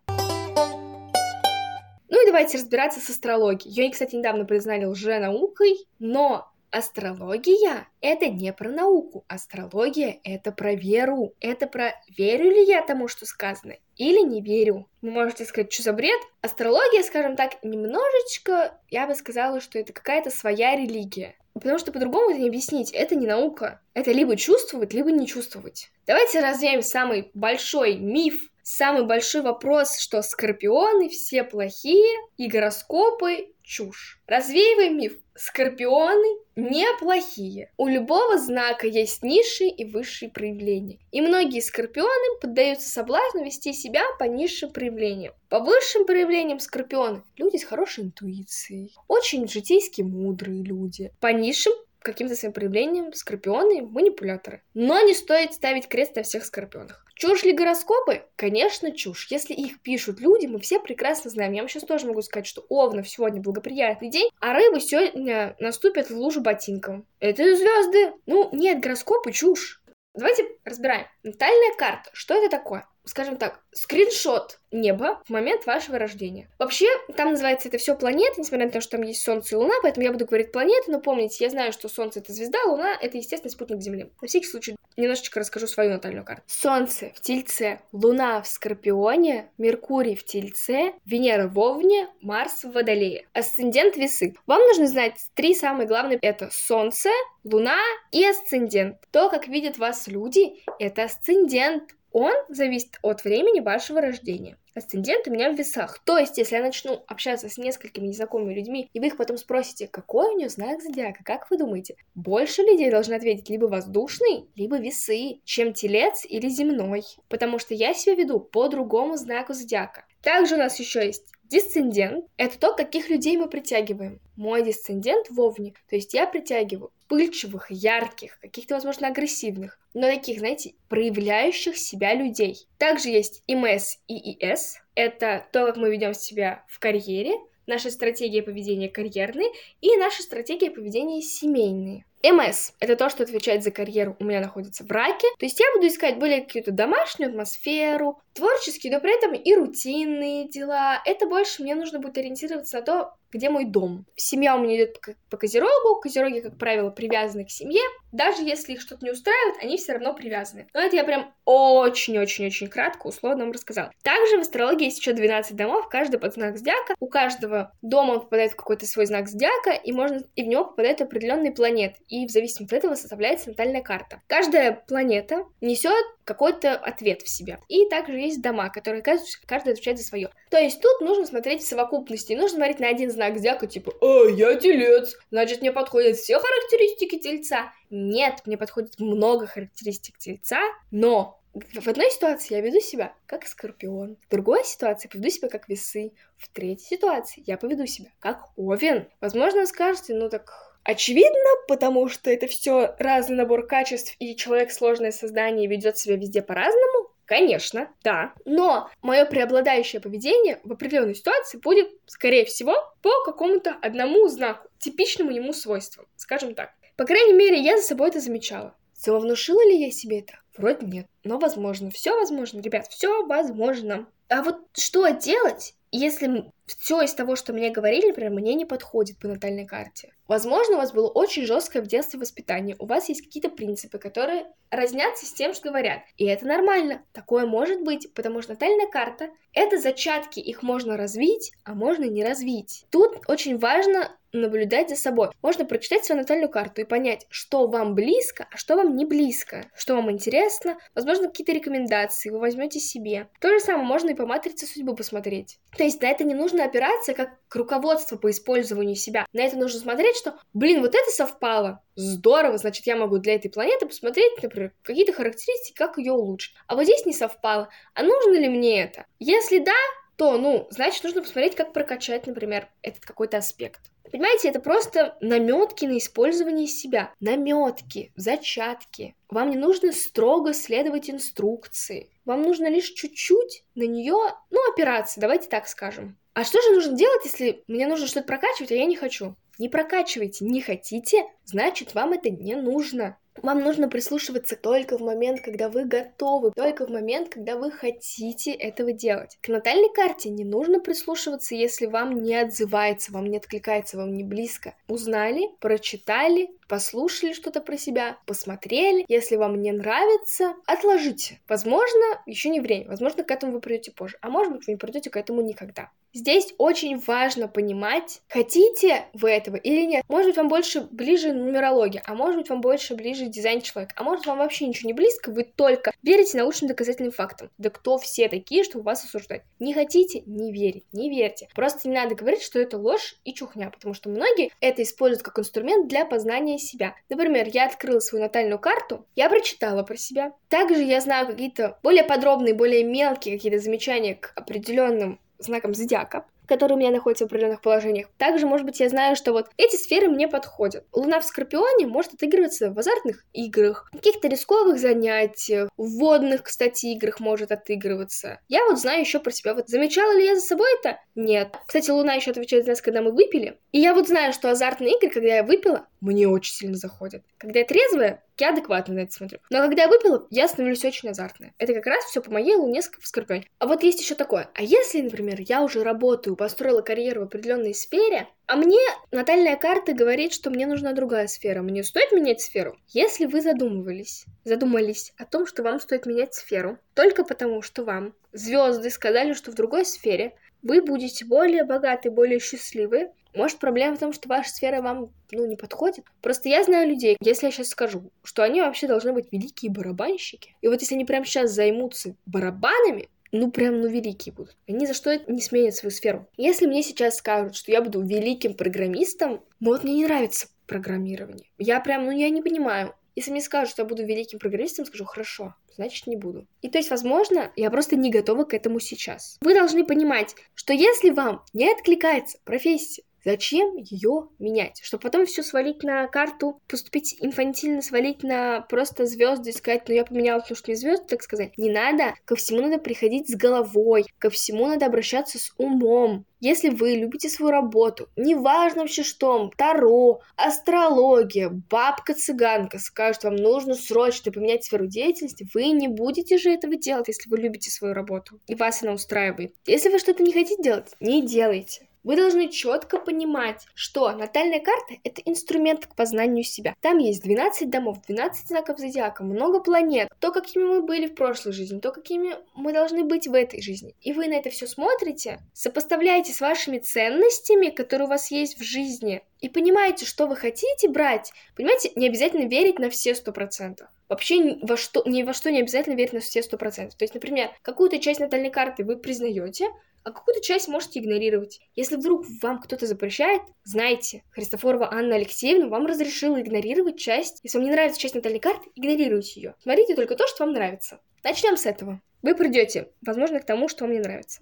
давайте 2.32 2.58
разбираться 2.58 3.00
с 3.00 3.10
астрологией. 3.10 3.74
Ее, 3.74 3.92
кстати, 3.92 4.16
недавно 4.16 4.46
признали 4.46 4.86
лженаукой, 4.86 5.76
но 6.00 6.51
Астрология— 6.72 7.90
это 8.02 8.28
не 8.28 8.54
про 8.54 8.70
науку. 8.70 9.26
Астрология— 9.28 10.22
это 10.24 10.54
про 10.54 10.74
веру. 10.74 11.34
Это 11.42 11.68
про 11.68 11.94
верю 12.08 12.50
ли 12.50 12.64
я 12.64 12.82
тому, 12.82 13.10
что 13.10 13.26
сказано, 13.26 13.76
или 13.98 14.22
не 14.22 14.42
верю. 14.42 14.88
Вы 15.02 15.12
можете 15.12 15.44
сказать, 15.44 15.74
что 15.74 15.84
за 15.84 15.92
бред? 15.92 16.20
Астрология, 16.40 17.04
скажем 17.04 17.36
так, 17.36 17.62
немножечко, 17.62 18.80
я 18.90 19.06
бы 19.06 19.16
сказала, 19.16 19.60
что 19.60 19.80
это 19.80 19.92
какая-то 19.92 20.30
своя 20.30 20.78
религия. 20.78 21.36
Потому 21.54 21.78
что 21.78 21.92
по-другому 21.92 22.32
это 22.32 22.40
не 22.40 22.48
объяснить. 22.48 22.92
Это 22.92 23.16
не 23.16 23.28
наука. 23.28 23.82
Это 23.94 24.12
либо 24.12 24.38
чувствовать, 24.38 24.94
либо 24.94 25.12
не 25.12 25.28
чувствовать. 25.28 25.92
Давайте 26.08 26.40
развеем 26.40 26.82
самый 26.82 27.32
большой 27.34 27.98
миф 27.98 28.48
Самый 28.64 29.06
большой 29.06 29.42
вопрос, 29.42 29.98
что 29.98 30.22
скорпионы 30.22 31.10
все 31.10 31.44
плохие 31.44 32.16
и 32.38 32.48
гороскопы 32.48 33.48
чушь. 33.64 34.22
Развеиваем 34.28 34.98
миф. 34.98 35.14
Скорпионы 35.44 36.38
неплохие. 36.56 37.72
У 37.76 37.88
любого 37.88 38.38
знака 38.38 38.86
есть 38.86 39.24
низшие 39.24 39.72
и 39.72 39.86
высшие 39.86 40.30
проявления. 40.30 41.00
И 41.12 41.20
многие 41.20 41.62
скорпионы 41.62 42.40
поддаются 42.40 42.88
соблазну 42.88 43.44
вести 43.44 43.74
себя 43.74 44.04
по 44.20 44.26
низшим 44.26 44.72
проявлениям. 44.72 45.34
По 45.50 45.60
высшим 45.60 46.06
проявлениям 46.06 46.60
скорпионы– 46.60 47.24
люди 47.38 47.58
с 47.58 47.64
хорошей 47.64 48.04
интуицией, 48.04 48.94
очень 49.08 49.48
житейски 49.48 50.04
мудрые 50.04 50.62
люди. 50.62 51.12
По 51.20 51.34
низшим 51.34 51.74
каким-то 52.02 52.36
своим 52.36 52.54
проявлением 52.54 53.14
скорпионы 53.14 53.82
манипуляторы. 53.82 54.64
Но 54.74 55.00
не 55.02 55.14
стоит 55.14 55.54
ставить 55.54 55.88
крест 55.88 56.16
на 56.16 56.24
всех 56.24 56.46
скорпионах. 56.46 57.06
Чушь 57.16 57.44
ли 57.44 57.54
гороскопы? 57.54 58.24
Конечно, 58.36 58.92
чушь. 58.92 59.28
Если 59.30 59.54
их 59.54 59.82
пишут 59.82 60.20
люди, 60.20 60.48
мы 60.48 60.60
все 60.60 60.80
прекрасно 60.80 61.30
знаем. 61.30 61.54
Я 61.54 61.62
вам 61.62 61.70
сейчас 61.70 61.84
тоже 61.84 62.08
могу 62.08 62.24
сказать, 62.24 62.48
что 62.48 62.66
Овнов 62.68 63.08
сегодня 63.08 63.42
благоприятный 63.42 64.10
день, 64.10 64.30
а 64.40 64.54
рыбы 64.54 64.80
сегодня 64.80 65.56
наступят 65.60 66.10
в 66.10 66.18
лужу 66.18 66.42
ботинком. 66.42 67.06
Это 67.20 67.44
звезды. 67.56 68.14
Ну, 68.26 68.50
нет, 68.52 68.82
гороскопы 68.82 69.32
чушь. 69.32 69.84
Давайте 70.16 70.48
разбираем. 70.66 71.06
Натальная 71.24 71.76
карта. 71.78 72.10
Что 72.12 72.34
это 72.34 72.50
такое? 72.50 72.88
Скажем 73.06 73.38
так, 73.38 73.60
скриншот 73.72 74.60
неба 74.72 75.22
в 75.26 75.30
момент 75.30 75.66
вашего 75.66 75.98
рождения. 75.98 76.50
Вообще, 76.60 76.88
там 77.16 77.32
называется 77.32 77.68
это 77.68 77.78
все 77.78 77.96
планеты, 77.96 78.42
несмотря 78.42 78.68
на 78.68 78.72
то, 78.72 78.82
что 78.82 78.98
там 78.98 79.02
есть 79.02 79.22
Солнце 79.22 79.56
и 79.56 79.58
Луна, 79.58 79.74
поэтому 79.82 80.06
я 80.06 80.12
буду 80.12 80.26
говорить 80.26 80.52
планеты, 80.52 80.92
но 80.92 81.00
помните, 81.00 81.44
я 81.44 81.50
знаю, 81.50 81.74
что 81.74 81.90
Солнце 81.90 82.20
это 82.20 82.32
звезда, 82.32 82.60
Луна 82.66 82.96
это, 83.02 83.18
естественно, 83.18 83.52
спутник 83.52 83.82
Земли. 83.82 84.12
На 84.22 84.28
всякий 84.28 84.48
случай, 84.48 84.76
немножечко 84.98 85.40
расскажу 85.40 85.68
свою 85.68 85.92
натальную 85.92 86.26
карту. 86.26 86.44
Солнце 86.48 87.12
в 87.16 87.22
Тельце, 87.22 87.82
Луна 87.92 88.42
в 88.42 88.48
Скорпионе, 88.48 89.52
Меркурий 89.58 90.16
в 90.16 90.24
Тельце, 90.24 90.94
Венера 91.06 91.48
в 91.48 91.60
Овне, 91.60 92.08
Марс 92.22 92.64
в 92.64 92.72
Водолее. 92.72 93.28
Асцендент 93.34 93.98
Весы. 93.98 94.36
Вам 94.48 94.62
нужно 94.62 94.88
знать 94.88 95.16
три 95.34 95.54
самые 95.54 95.88
главные. 95.88 96.20
Это 96.22 96.50
Солнце, 96.52 97.10
Луна 97.44 97.80
и 98.12 98.26
асцендент. 98.26 98.98
То, 99.12 99.30
как 99.30 99.48
видят 99.48 99.78
вас 99.78 100.08
люди, 100.08 100.64
это 100.80 101.04
асцендент. 101.04 101.84
Он 102.12 102.34
зависит 102.50 103.00
от 103.02 103.24
времени 103.24 103.62
вашего 103.62 104.02
рождения. 104.02 104.58
Асцендент 104.76 105.28
у 105.28 105.32
меня 105.32 105.52
в 105.52 105.56
весах. 105.56 106.00
То 106.06 106.18
есть, 106.18 106.38
если 106.38 106.56
я 106.56 106.62
начну 106.62 107.04
общаться 107.08 107.50
с 107.50 107.58
несколькими 107.58 108.08
незнакомыми 108.08 108.54
людьми, 108.54 108.90
и 108.94 109.00
вы 109.00 109.08
их 109.08 109.18
потом 109.18 109.38
спросите, 109.38 109.88
какой 109.88 110.34
у 110.34 110.38
нее 110.38 110.50
знак 110.50 110.82
зодиака, 110.82 111.24
как 111.24 111.50
вы 111.50 111.58
думаете? 111.58 111.96
Больше 112.16 112.62
людей 112.64 112.90
должны 112.92 113.14
ответить 113.14 113.50
либо 113.50 113.66
воздушный, 113.66 114.50
либо 114.56 114.78
весы, 114.78 115.40
чем 115.46 115.74
телец 115.74 116.26
или 116.26 116.48
земной. 116.48 117.04
Потому 117.30 117.60
что 117.60 117.74
я 117.74 117.94
себя 117.94 118.16
веду 118.16 118.40
по 118.40 118.68
другому 118.68 119.18
знаку 119.18 119.54
зодиака. 119.54 120.06
Также 120.22 120.56
у 120.56 120.58
нас 120.58 120.80
еще 120.80 121.06
есть 121.06 121.32
Дисцендент— 121.52 122.28
это 122.38 122.58
то, 122.58 122.74
каких 122.74 123.10
людей 123.10 123.36
мы 123.36 123.50
притягиваем. 123.50 124.22
Мой 124.38 124.64
дисцендент 124.64 125.30
в 125.30 125.38
Овне, 125.42 125.74
то 125.90 125.98
есть 125.98 126.14
я 126.14 126.26
притягиваю 126.26 126.94
пыльчивых, 127.10 127.70
ярких, 127.70 128.40
каких-то, 128.40 128.76
возможно, 128.76 129.10
агрессивных, 129.10 129.78
но 129.94 130.04
таких, 130.04 130.40
знаете, 130.40 130.76
проявляющих 130.88 131.78
себя 131.78 132.14
людей. 132.14 132.70
Также 132.78 133.10
есть 133.10 133.44
ИМС 133.48 133.98
и 134.08 134.38
ИС. 134.40 134.78
Это 134.96 135.46
то, 135.52 135.66
как 135.66 135.76
мы 135.76 135.92
ведем 135.92 136.14
себя 136.14 136.64
в 136.70 136.80
карьере, 136.80 137.34
наша 137.68 137.92
стратегия 137.92 138.44
поведения 138.44 138.88
карьерные 138.88 139.50
и 139.82 139.98
наша 139.98 140.24
стратегия 140.24 140.72
поведения 140.72 141.22
семейные. 141.22 142.06
МС— 142.24 142.74
это 142.80 142.96
то, 142.96 143.10
что 143.10 143.24
отвечает 143.24 143.64
за 143.64 143.72
карьеру, 143.72 144.16
у 144.20 144.24
меня 144.24 144.42
находится 144.42 144.84
в 144.84 144.92
раке. 144.92 145.28
То 145.40 145.46
есть 145.46 145.60
я 145.60 145.66
буду 145.74 145.88
искать 145.88 146.20
более 146.20 146.42
какую-то 146.42 146.72
домашнюю 146.72 147.30
атмосферу, 147.30 148.20
творческие, 148.34 148.94
но 148.94 149.00
при 149.00 149.18
этом 149.18 149.34
и 149.34 149.56
рутинные 149.56 150.48
дела. 150.48 151.02
Это 151.06 151.28
больше 151.28 151.64
мне 151.64 151.76
нужно 151.76 152.00
будет 152.00 152.18
ориентироваться 152.18 152.78
на 152.78 152.84
то, 152.84 153.14
где 153.32 153.50
мой 153.50 153.66
дом. 153.66 154.06
Семья 154.16 154.56
у 154.56 154.60
меня 154.60 154.78
идет 154.78 155.00
по, 155.30 155.38
козерогу, 155.38 156.00
козероги, 156.02 156.42
как 156.42 156.58
правило, 156.58 156.90
привязаны 156.90 157.46
к 157.46 157.50
семье. 157.50 157.82
Даже 158.12 158.44
если 158.44 158.74
их 158.74 158.82
что-то 158.82 159.06
не 159.06 159.12
устраивает, 159.12 159.62
они 159.62 159.78
все 159.78 159.94
равно 159.94 160.14
привязаны. 160.14 160.68
Но 160.74 160.82
это 160.82 160.96
я 160.96 161.04
прям 161.04 161.34
очень-очень-очень 161.46 162.68
кратко, 162.68 163.08
условно 163.08 163.46
вам 163.46 163.54
рассказала. 163.54 163.92
Также 164.04 164.38
в 164.38 164.42
астрологии 164.42 164.86
есть 164.86 165.00
еще 165.00 165.14
12 165.14 165.56
домов, 165.56 165.88
каждый 165.90 166.20
под 166.20 166.34
знак 166.34 166.58
зодиака. 166.58 166.96
У 167.00 167.08
каждого 167.08 167.72
дома 167.82 168.14
он 168.14 168.22
попадает 168.22 168.52
в 168.52 168.56
какой-то 168.56 168.86
свой 168.86 169.06
знак 169.06 169.30
зодиака, 169.30 169.72
и, 169.72 169.92
можно, 169.92 170.22
и 170.36 170.44
в 170.44 170.48
него 170.48 170.66
попадают 170.66 171.02
определенные 171.02 171.52
планеты. 171.52 171.96
И 172.08 172.28
в 172.28 172.32
зависимости 172.32 172.74
от 172.74 172.80
этого 172.80 172.96
составляется 172.96 173.50
натальная 173.50 173.82
карта. 173.82 174.22
Каждая 174.28 174.74
планета 174.74 175.46
несет 175.62 176.06
какой-то 176.24 176.76
ответ 176.76 177.22
в 177.22 177.30
себя. 177.30 177.60
И 177.68 177.88
также 177.90 178.18
есть 178.18 178.42
дома, 178.42 178.70
которые 178.70 179.02
каждый 179.02 179.72
отвечает 179.72 179.98
за 179.98 180.04
свое. 180.04 180.30
То 180.50 180.58
есть 180.58 180.82
тут 180.82 181.02
нужно 181.02 181.26
смотреть 181.26 181.64
в 181.64 181.68
совокупности. 181.68 182.34
нужно 182.34 182.58
смотреть 182.58 182.80
на 182.80 182.88
один 182.88 183.12
знак 183.12 183.36
зодиака, 183.36 183.68
типа, 183.68 183.94
а, 184.02 184.30
я 184.30 184.56
телец, 184.56 185.16
значит, 185.30 185.62
мне 185.62 185.72
подходят 185.72 186.18
все 186.18 186.40
характеристики 186.40 187.18
тельца. 187.18 187.72
Нет, 187.90 188.42
мне 188.46 188.58
подходит 188.58 189.00
много 189.00 189.48
характеристик 189.48 190.18
тельца, 190.18 190.62
но 190.92 191.42
в 191.54 191.88
одной 191.88 192.10
ситуации 192.10 192.56
я 192.56 192.62
веду 192.62 192.80
себя 192.80 193.14
как 193.26 193.46
скорпион, 193.46 194.18
в 194.28 194.32
другой 194.32 194.64
ситуации 194.64 195.10
поведу 195.10 195.30
себя 195.30 195.50
как 195.50 195.68
весы, 195.68 196.14
в 196.38 196.50
третьей 196.50 196.96
ситуации 196.96 197.44
я 197.46 197.58
поведу 197.58 197.86
себя 197.86 198.10
как 198.20 198.48
овен. 198.56 199.10
Возможно, 199.20 199.62
вы 199.62 199.68
скажете, 199.68 200.14
ну 200.16 200.30
так 200.30 200.71
очевидно, 200.84 201.50
потому 201.68 202.08
что 202.10 202.32
это 202.32 202.48
все 202.48 202.96
разный 203.00 203.38
набор 203.38 203.68
качеств, 203.68 204.16
и 204.20 204.36
человек 204.36 204.72
сложное 204.72 205.12
создание 205.12 205.68
ведет 205.68 205.98
себя 205.98 206.16
везде 206.16 206.42
по-разному. 206.42 207.12
Конечно, 207.26 207.90
да. 208.04 208.34
Но 208.44 208.90
мое 209.02 209.24
преобладающее 209.24 210.02
поведение 210.02 210.60
в 210.64 210.74
определенной 210.74 211.16
ситуации 211.16 211.58
будет, 211.60 211.90
скорее 212.06 212.44
всего, 212.44 212.76
по 213.02 213.24
какому-то 213.24 213.78
одному 213.82 214.28
знаку, 214.28 214.68
типичному 214.80 215.32
ему 215.32 215.54
свойству, 215.54 216.04
скажем 216.18 216.56
так. 216.56 216.72
По 216.98 217.06
крайней 217.06 217.34
мере, 217.34 217.58
я 217.58 217.78
за 217.78 217.84
собой 217.84 218.10
это 218.10 218.20
замечала. 218.20 218.76
Самовнушила 218.94 219.66
ли 219.66 219.80
я 219.80 219.92
себе 219.92 220.20
это? 220.20 220.40
Вроде 220.58 220.86
нет. 220.86 221.08
Но 221.24 221.40
возможно. 221.40 221.90
Все 221.90 222.14
возможно, 222.20 222.60
ребят, 222.60 222.88
все 222.88 223.26
возможно. 223.26 224.08
А 224.28 224.44
вот 224.44 224.58
что 224.74 225.08
делать, 225.10 225.74
если 225.92 226.52
все 226.66 227.02
из 227.02 227.14
того, 227.14 227.36
что 227.36 227.54
мне 227.54 227.70
говорили, 227.70 228.08
например, 228.08 228.32
мне 228.32 228.54
не 228.54 228.66
подходит 228.66 229.20
по 229.20 229.28
натальной 229.28 229.66
карте. 229.66 230.14
Возможно, 230.28 230.76
у 230.76 230.78
вас 230.78 230.94
было 230.94 231.10
очень 231.10 231.46
жесткое 231.46 231.82
в 231.82 231.88
детстве 231.88 232.20
воспитание, 232.20 232.76
у 232.80 232.86
вас 232.86 233.10
есть 233.10 233.22
какие-то 233.22 233.50
принципы, 233.50 234.00
которые 234.00 234.46
разнятся 234.70 235.26
с 235.26 235.34
тем, 235.34 235.54
что 235.54 235.70
говорят. 235.70 236.02
И 236.16 236.26
это 236.26 236.46
нормально, 236.46 237.04
такое 237.12 237.46
может 237.46 237.84
быть, 237.84 238.14
потому 238.14 238.42
что 238.42 238.54
натальная 238.54 238.88
карта— 238.88 239.30
это 239.54 239.78
зачатки, 239.78 240.40
их 240.40 240.64
можно 240.64 240.96
развить, 240.96 241.52
а 241.66 241.74
можно 241.74 242.06
не 242.06 242.24
развить. 242.24 242.86
Тут 242.90 243.20
очень 243.28 243.58
важно 243.58 244.18
наблюдать 244.34 244.90
за 244.90 244.96
собой. 244.96 245.30
Можно 245.42 245.66
прочитать 245.66 246.06
свою 246.06 246.22
натальную 246.22 246.50
карту 246.50 246.82
и 246.82 246.86
понять, 246.86 247.26
что 247.30 247.68
вам 247.68 247.96
близко, 247.96 248.48
а 248.52 248.58
что 248.58 248.76
вам 248.76 248.96
не 248.96 249.06
близко, 249.06 249.66
что 249.76 249.96
вам 249.96 250.12
интересно, 250.12 250.78
возможно, 250.96 251.28
какие-то 251.28 251.54
рекомендации 251.54 252.30
вы 252.30 252.40
возьмете 252.40 252.80
себе. 252.80 253.30
То 253.40 253.50
же 253.50 253.60
самое 253.60 253.86
можно 253.86 254.10
и 254.10 254.16
по 254.16 254.26
матрице 254.26 254.66
судьбы 254.66 254.96
посмотреть. 254.96 255.60
То 255.78 255.84
есть 255.84 256.02
на 256.02 256.08
это 256.08 256.24
не 256.24 256.34
нужно 256.34 256.66
опираться 256.66 257.14
как 257.14 257.40
к 257.48 257.56
руководству 257.56 258.18
по 258.18 258.30
использованию 258.30 258.96
себя. 258.96 259.26
На 259.34 259.42
это 259.42 259.58
нужно 259.58 259.80
смотреть, 259.80 260.16
что, 260.16 260.36
блин, 260.54 260.82
вот 260.82 260.96
это 260.96 261.12
совпало, 261.12 261.84
здорово, 261.96 262.58
значит, 262.58 262.88
я 262.88 262.96
могу 262.96 263.18
для 263.18 263.36
этой 263.36 263.50
планеты 263.50 263.86
посмотреть, 263.86 264.42
например, 264.42 264.74
какие-то 264.84 265.14
характеристики, 265.14 265.76
как 265.76 265.98
ее 265.98 266.14
улучшить. 266.14 266.56
А 266.68 266.76
вот 266.76 266.84
здесь 266.84 267.06
не 267.06 267.14
совпало. 267.14 267.70
А 267.94 268.04
нужно 268.04 268.38
ли 268.38 268.50
мне 268.50 268.84
это? 268.84 269.06
Если 269.20 269.60
да, 269.60 269.74
то, 270.22 270.38
ну, 270.38 270.68
значит, 270.70 271.04
нужно 271.04 271.24
посмотреть, 271.24 271.56
как 271.56 271.74
прокачать, 271.74 272.28
например, 272.28 272.70
этот 272.84 273.04
какой-то 273.04 273.38
аспект. 273.38 273.82
Понимаете, 274.12 274.50
это 274.50 274.60
просто 274.60 275.18
наметки 275.20 275.86
на 275.86 275.98
использование 275.98 276.68
себя. 276.68 277.12
Наметки, 277.20 278.12
зачатки. 278.16 279.16
Вам 279.30 279.50
не 279.50 279.58
нужно 279.58 279.92
строго 279.92 280.54
следовать 280.54 281.10
инструкции. 281.10 282.12
Вам 282.24 282.44
нужно 282.44 282.68
лишь 282.68 282.92
чуть-чуть 282.92 283.64
на 283.74 283.88
нее, 283.88 284.36
ну, 284.52 284.60
опираться, 284.72 285.20
давайте 285.20 285.50
так 285.50 285.68
скажем. 285.68 286.20
А 286.36 286.44
что 286.44 286.62
же 286.62 286.70
нужно 286.70 286.96
делать, 286.96 287.26
если 287.26 287.64
мне 287.68 287.88
нужно 287.88 288.06
что-то 288.06 288.28
прокачивать, 288.28 288.72
а 288.72 288.76
я 288.76 288.86
не 288.86 288.98
хочу? 288.98 289.36
Не 289.58 289.70
прокачивайте, 289.70 290.46
не 290.46 290.62
хотите, 290.62 291.26
значит, 291.46 291.96
вам 291.96 292.14
это 292.14 292.30
не 292.30 292.54
нужно. 292.56 293.18
Вам 293.42 293.62
нужно 293.62 293.88
прислушиваться 293.88 294.56
только 294.56 294.98
в 294.98 295.02
момент, 295.02 295.42
когда 295.42 295.70
вы 295.70 295.86
готовы, 295.86 296.52
только 296.52 296.86
в 296.86 296.90
момент, 296.90 297.30
когда 297.30 297.56
вы 297.56 297.72
хотите 297.72 298.52
этого 298.52 298.92
делать. 298.92 299.38
К 299.42 299.48
натальной 299.48 299.92
карте 299.94 300.30
не 300.30 300.44
нужно 300.44 300.80
прислушиваться, 300.80 301.56
если 301.56 301.86
вам 301.86 302.22
не 302.22 302.36
отзывается, 302.36 303.12
вам 303.12 303.26
не 303.28 303.38
откликается, 303.38 303.98
вам 303.98 304.14
не 304.14 304.24
близко. 304.24 304.76
Узнали, 304.88 305.50
прочитали, 305.60 306.52
послушали 306.72 307.34
что-то 307.34 307.60
про 307.60 307.76
себя, 307.76 308.18
посмотрели. 308.26 309.04
Если 309.10 309.36
вам 309.36 309.62
не 309.62 309.74
нравится, 309.74 310.56
отложите. 310.66 311.42
Возможно, 311.50 312.24
еще 312.26 312.48
не 312.48 312.62
время, 312.62 312.88
возможно, 312.88 313.26
к 313.26 313.32
этому 313.32 313.52
вы 313.52 313.60
придете 313.60 313.92
позже, 313.92 314.18
а 314.22 314.30
может 314.30 314.54
быть, 314.54 314.66
вы 314.66 314.74
не 314.74 314.78
придете 314.78 315.10
к 315.10 315.18
этому 315.18 315.42
никогда. 315.42 315.92
Здесь 316.14 316.54
очень 316.58 317.00
важно 317.00 317.48
понимать, 317.48 318.22
хотите 318.28 319.06
вы 319.14 319.30
этого 319.30 319.56
или 319.56 319.86
нет. 319.86 320.04
Может 320.10 320.28
быть, 320.28 320.38
вам 320.38 320.50
больше 320.50 320.82
ближе 320.92 321.32
нумерология, 321.32 322.04
а 322.06 322.16
может 322.16 322.38
быть, 322.38 322.50
вам 322.50 322.60
больше 322.60 322.96
ближе 322.96 323.28
дизайн 323.28 323.62
человека, 323.62 323.94
а 323.98 324.04
может, 324.04 324.26
вам 324.26 324.40
вообще 324.40 324.68
ничего 324.68 324.88
не 324.88 324.94
близко, 324.94 325.32
вы 325.32 325.44
только 325.44 325.94
верите 326.04 326.38
научным 326.38 326.68
доказательным 326.68 327.14
фактам. 327.14 327.50
Да 327.58 327.70
кто 327.70 327.98
все 327.98 328.28
такие, 328.28 328.66
чтобы 328.66 328.84
вас 328.84 329.06
осуждать? 329.06 329.44
Не 329.60 329.74
хотите? 329.74 330.22
Не 330.26 330.52
верить, 330.52 330.84
не 330.92 331.10
верьте. 331.10 331.48
Просто 331.56 331.88
не 331.88 331.96
надо 331.96 332.14
говорить, 332.16 332.42
что 332.42 332.60
это 332.60 332.78
ложь 332.78 333.16
и 333.24 333.34
чухня, 333.34 333.70
потому 333.70 333.94
что 333.94 334.10
многие 334.10 334.52
это 334.60 334.84
используют 334.84 335.24
как 335.24 335.40
инструмент 335.40 335.88
для 335.88 336.06
познания 336.06 336.60
себя. 336.62 336.96
Например, 337.10 337.48
я 337.52 337.66
открыла 337.66 338.00
свою 338.00 338.24
натальную 338.24 338.60
карту, 338.60 339.06
я 339.16 339.30
прочитала 339.30 339.84
про 339.84 339.98
себя. 339.98 340.34
Также 340.50 340.84
я 340.84 341.02
знаю 341.02 341.28
какие-то 341.28 341.78
более 341.84 342.04
подробные, 342.04 342.54
более 342.54 342.84
мелкие 342.84 343.36
какие-то 343.36 343.60
замечания 343.60 344.16
к 344.16 344.32
определенным 344.36 345.20
знаком 345.40 345.74
зодиака, 345.74 346.26
который 346.52 346.74
у 346.74 346.78
меня 346.78 346.92
находится 346.92 347.24
в 347.24 347.28
определенных 347.28 347.62
положениях. 347.62 348.10
Также, 348.18 348.46
может 348.46 348.66
быть, 348.66 348.80
я 348.80 348.90
знаю, 348.90 349.16
что 349.16 349.32
вот 349.32 349.50
эти 349.56 349.76
сферы 349.78 350.10
мне 350.10 350.28
подходят. 350.28 350.86
Луна 350.92 351.22
в 351.22 351.26
Скорпионе 351.26 351.88
может 351.88 352.14
отыгрываться 352.14 352.72
в 352.72 352.78
азартных 352.78 353.24
играх, 353.32 353.90
каких-то 353.94 354.28
рисковых 354.28 354.78
занятиях, 354.80 355.70
в 355.78 355.98
водных, 355.98 356.44
кстати, 356.44 356.88
играх 356.88 357.20
может 357.20 357.52
отыгрываться. 357.52 358.40
Я 358.50 358.66
вот 358.66 358.80
знаю 358.80 359.00
еще 359.00 359.20
про 359.20 359.32
себя. 359.32 359.54
Вот 359.54 359.70
замечала 359.70 360.14
ли 360.14 360.26
я 360.26 360.36
за 360.36 360.42
собой 360.42 360.68
это? 360.80 361.00
Нет. 361.16 361.56
Кстати, 361.66 361.90
Луна 361.90 362.16
еще 362.16 362.32
отвечает 362.32 362.66
за 362.66 362.72
нас, 362.72 362.82
когда 362.82 363.02
мы 363.02 363.12
выпили. 363.12 363.58
И 363.72 363.80
я 363.80 363.94
вот 363.94 364.08
знаю, 364.08 364.34
что 364.34 364.52
азартные 364.52 364.98
игры, 364.98 365.10
когда 365.10 365.36
я 365.36 365.44
выпила, 365.44 365.88
мне 366.02 366.28
очень 366.28 366.54
сильно 366.54 366.76
заходят. 366.76 367.24
Когда 367.38 367.60
я 367.60 367.66
трезвая, 367.66 368.24
я 368.38 368.50
адекватно 368.50 368.96
на 368.96 369.00
это 369.02 369.14
смотрю. 369.14 369.40
Но 369.52 369.60
когда 369.60 369.84
я 369.84 369.88
выпила, 369.88 370.26
я 370.32 370.48
становлюсь 370.48 370.84
очень 370.84 371.10
азартной. 371.10 371.54
Это 371.60 371.74
как 371.76 371.86
раз 371.86 372.04
все 372.06 372.22
по 372.22 372.32
моей 372.32 372.56
луне 372.56 372.82
в 372.82 373.08
Скорпионе. 373.08 373.46
А 373.60 373.68
вот 373.68 373.84
есть 373.84 374.02
еще 374.02 374.16
такое. 374.16 374.50
А 374.56 374.64
если, 374.64 375.02
например, 375.02 375.38
я 375.40 375.62
уже 375.62 375.84
работаю, 375.84 376.36
построила 376.36 376.82
карьеру 376.82 377.22
в 377.22 377.26
определенной 377.26 377.76
сфере, 377.76 378.28
а 378.48 378.56
мне 378.56 378.80
натальная 379.12 379.56
карта 379.56 379.94
говорит, 379.94 380.34
что 380.34 380.50
мне 380.50 380.66
нужна 380.66 380.94
другая 380.94 381.28
сфера. 381.28 381.62
Мне 381.62 381.84
стоит 381.84 382.12
менять 382.12 382.42
сферу? 382.42 382.78
Если 382.88 383.26
вы 383.26 383.42
задумывались, 383.42 384.26
задумались 384.44 385.14
о 385.18 385.26
том, 385.26 385.46
что 385.46 385.62
вам 385.62 385.80
стоит 385.80 386.08
менять 386.08 386.34
сферу, 386.34 386.80
только 386.96 387.24
потому, 387.24 387.62
что 387.62 387.84
вам 387.84 388.14
звезды 388.34 388.90
сказали, 388.90 389.34
что 389.34 389.52
в 389.52 389.56
другой 389.56 389.86
сфере 389.86 390.34
вы 390.64 390.82
будете 390.82 391.26
более 391.26 391.64
богаты, 391.64 392.12
более 392.12 392.40
счастливы, 392.40 393.12
может, 393.34 393.60
проблема 393.60 393.96
в 393.96 394.00
том, 394.00 394.12
что 394.12 394.28
ваша 394.28 394.50
сфера 394.50 394.82
вам, 394.82 395.14
ну, 395.32 395.46
не 395.46 395.56
подходит? 395.56 396.06
Просто 396.22 396.50
я 396.50 396.64
знаю 396.64 396.90
людей, 396.90 397.18
если 397.22 397.46
я 397.46 397.52
сейчас 397.52 397.70
скажу, 397.70 398.12
что 398.24 398.44
они 398.44 398.62
вообще 398.62 398.88
должны 398.88 399.14
быть 399.14 399.32
великие 399.32 399.72
барабанщики, 399.72 400.56
и 400.62 400.68
вот 400.68 400.82
если 400.82 400.96
они 400.96 401.06
прямо 401.06 401.26
сейчас 401.26 401.52
займутся 401.52 402.16
барабанами, 402.26 403.08
ну, 403.32 403.50
прям, 403.50 403.80
ну, 403.80 403.88
великие 403.88 404.34
будут. 404.34 404.58
Они 404.68 404.86
за 404.86 404.94
что 404.94 405.18
не 405.32 405.40
сменят 405.40 405.76
свою 405.76 405.92
сферу. 405.92 406.28
Если 406.36 406.66
мне 406.66 406.84
сейчас 406.84 407.16
скажут, 407.16 407.56
что 407.56 407.72
я 407.72 407.82
буду 407.82 408.02
великим 408.02 408.54
программистом, 408.54 409.42
ну, 409.62 409.70
вот 409.72 409.86
мне 409.86 409.94
не 409.94 410.06
нравится 410.06 410.48
программирование. 410.68 411.48
Я 411.58 411.80
прям, 411.80 412.06
ну, 412.06 412.12
я 412.12 412.30
не 412.30 412.42
понимаю. 412.42 412.94
Если 413.16 413.32
мне 413.32 413.42
скажут, 413.42 413.72
что 413.72 413.82
я 413.82 413.88
буду 413.88 414.06
великим 414.06 414.40
программистом, 414.40 414.86
скажу, 414.86 415.06
хорошо, 415.06 415.56
значит 415.76 416.08
не 416.08 416.16
буду. 416.16 416.48
И 416.62 416.70
то 416.70 416.78
есть, 416.78 416.90
возможно, 416.90 417.52
я 417.56 417.70
просто 417.70 417.96
не 417.96 418.10
готова 418.10 418.46
к 418.46 418.54
этому 418.54 418.80
сейчас. 418.80 419.38
Вы 419.42 419.54
должны 419.54 419.86
понимать, 419.86 420.36
что 420.56 420.74
если 420.74 421.10
вам 421.10 421.44
не 421.54 421.72
откликается 421.72 422.40
профессия, 422.44 423.04
Зачем 423.24 423.76
ее 423.76 424.30
менять? 424.40 424.80
Чтобы 424.82 425.04
потом 425.04 425.26
все 425.26 425.44
свалить 425.44 425.84
на 425.84 426.08
карту, 426.08 426.60
поступить 426.68 427.18
инфантильно, 427.20 427.82
свалить 427.82 428.24
на 428.24 428.62
просто 428.62 429.06
звезды 429.06 429.52
и 429.52 429.54
сказать, 429.54 429.88
ну 429.88 429.94
я 429.94 430.06
поменяла, 430.06 430.40
потому 430.40 430.58
что 430.58 430.72
не 430.72 430.76
звезды, 430.76 431.06
так 431.08 431.22
сказать. 431.22 431.58
Не 431.58 431.70
надо, 431.70 432.16
ко 432.26 432.36
всему 432.36 432.62
надо 432.62 432.80
приходить 432.80 433.30
с 433.30 433.36
головой, 433.36 434.06
ко 434.18 434.30
всему 434.30 434.68
надо 434.68 434.88
обращаться 434.88 435.38
с 435.38 435.54
умом. 435.58 436.26
Если 436.40 436.70
вы 436.70 436.96
любите 436.96 437.30
свою 437.30 437.52
работу, 437.52 438.10
неважно 438.16 438.82
вообще 438.82 439.04
что, 439.04 439.52
таро, 439.56 440.22
астрология, 440.36 441.50
бабка-цыганка 441.50 442.80
скажет, 442.80 443.24
вам 443.24 443.36
нужно 443.36 443.76
срочно 443.76 444.32
поменять 444.32 444.64
сферу 444.64 444.88
деятельности, 444.88 445.48
вы 445.54 445.68
не 445.68 445.88
будете 445.88 446.40
же 446.40 446.50
этого 446.50 446.76
делать, 446.76 447.10
если 447.10 447.30
вы 447.30 447.38
любите 447.38 447.70
свою 447.70 447.94
работу, 447.94 448.40
и 448.48 448.56
вас 448.56 448.82
она 448.82 448.94
устраивает. 448.94 449.54
Если 449.68 449.90
вы 449.90 450.00
что-то 450.00 450.24
не 450.24 450.34
хотите 450.34 450.64
делать, 450.64 450.96
не 451.00 451.24
делайте. 451.24 451.88
Вы 452.04 452.16
должны 452.16 452.50
четко 452.50 452.98
понимать, 452.98 453.68
что 453.76 454.12
натальная 454.12 454.60
карта— 454.60 454.96
это 455.04 455.22
инструмент 455.26 455.86
к 455.86 455.96
познанию 455.96 456.44
себя. 456.44 456.74
Там 456.82 456.98
есть 456.98 457.22
12 457.22 457.70
домов, 457.70 458.00
12 458.08 458.48
знаков 458.48 458.80
зодиака, 458.80 459.24
много 459.24 459.60
планет, 459.60 460.10
то, 460.20 460.32
какими 460.32 460.64
мы 460.64 460.82
были 460.82 461.08
в 461.08 461.14
прошлой 461.14 461.54
жизни, 461.54 461.80
то, 461.80 461.92
какими 461.92 462.38
мы 462.56 462.74
должны 462.74 463.04
быть 463.04 463.28
в 463.28 463.34
этой 463.36 463.62
жизни. 463.62 463.96
И 464.02 464.14
вы 464.14 464.28
на 464.28 464.34
это 464.34 464.50
все 464.50 464.66
смотрите, 464.66 465.40
сопоставляете 465.54 466.34
с 466.34 466.42
вашими 466.42 466.80
ценностями, 466.80 467.70
которые 467.70 468.08
у 468.08 468.10
вас 468.10 468.32
есть 468.32 468.58
в 468.58 468.64
жизни, 468.64 469.22
и 469.40 469.50
понимаете, 469.50 470.06
что 470.06 470.28
вы 470.28 470.36
хотите 470.36 470.90
брать. 470.90 471.32
Понимаете, 471.56 471.92
не 471.96 472.08
обязательно 472.08 472.48
верить 472.48 472.80
на 472.80 472.90
все 472.90 473.14
сто 473.14 473.32
процентов 473.32 473.90
вообще 474.12 474.40
ни 474.40 474.60
во 474.66 474.76
что, 474.76 475.04
ни 475.06 475.24
во 475.24 475.34
что 475.34 475.50
не 475.52 475.62
обязательно 475.62 475.96
верить 475.96 476.12
на 476.12 476.20
все 476.20 476.44
сто 476.44 476.58
процентов. 476.58 476.98
То 476.98 477.04
есть, 477.06 477.14
например, 477.14 477.50
какую-то 477.62 477.98
часть 477.98 478.20
натальной 478.20 478.50
карты 478.50 478.84
вы 478.84 478.98
признаете, 478.98 479.70
а 480.04 480.12
какую-то 480.12 480.42
часть 480.42 480.68
можете 480.68 481.00
игнорировать. 481.00 481.62
Если 481.76 481.96
вдруг 481.96 482.26
вам 482.42 482.60
кто-то 482.60 482.88
запрещает, 482.88 483.42
знайте, 483.64 484.24
Христофорова 484.32 484.92
Анна 484.92 485.16
Алексеевна 485.16 485.68
вам 485.68 485.86
разрешила 485.86 486.42
игнорировать 486.42 487.00
часть. 487.00 487.40
Если 487.44 487.58
вам 487.58 487.66
не 487.66 487.72
нравится 487.72 488.00
часть 488.00 488.16
натальной 488.16 488.40
карты, 488.40 488.70
игнорируйте 488.76 489.40
ее. 489.40 489.56
Смотрите 489.62 489.96
только 489.96 490.16
то, 490.16 490.28
что 490.28 490.46
вам 490.46 490.54
нравится. 490.54 491.00
Начнем 491.24 491.58
с 491.58 491.66
этого. 491.66 492.02
Вы 492.22 492.36
придете, 492.36 492.90
возможно, 493.06 493.40
к 493.40 493.46
тому, 493.46 493.68
что 493.68 493.84
вам 493.84 493.94
не 493.94 494.00
нравится. 494.00 494.42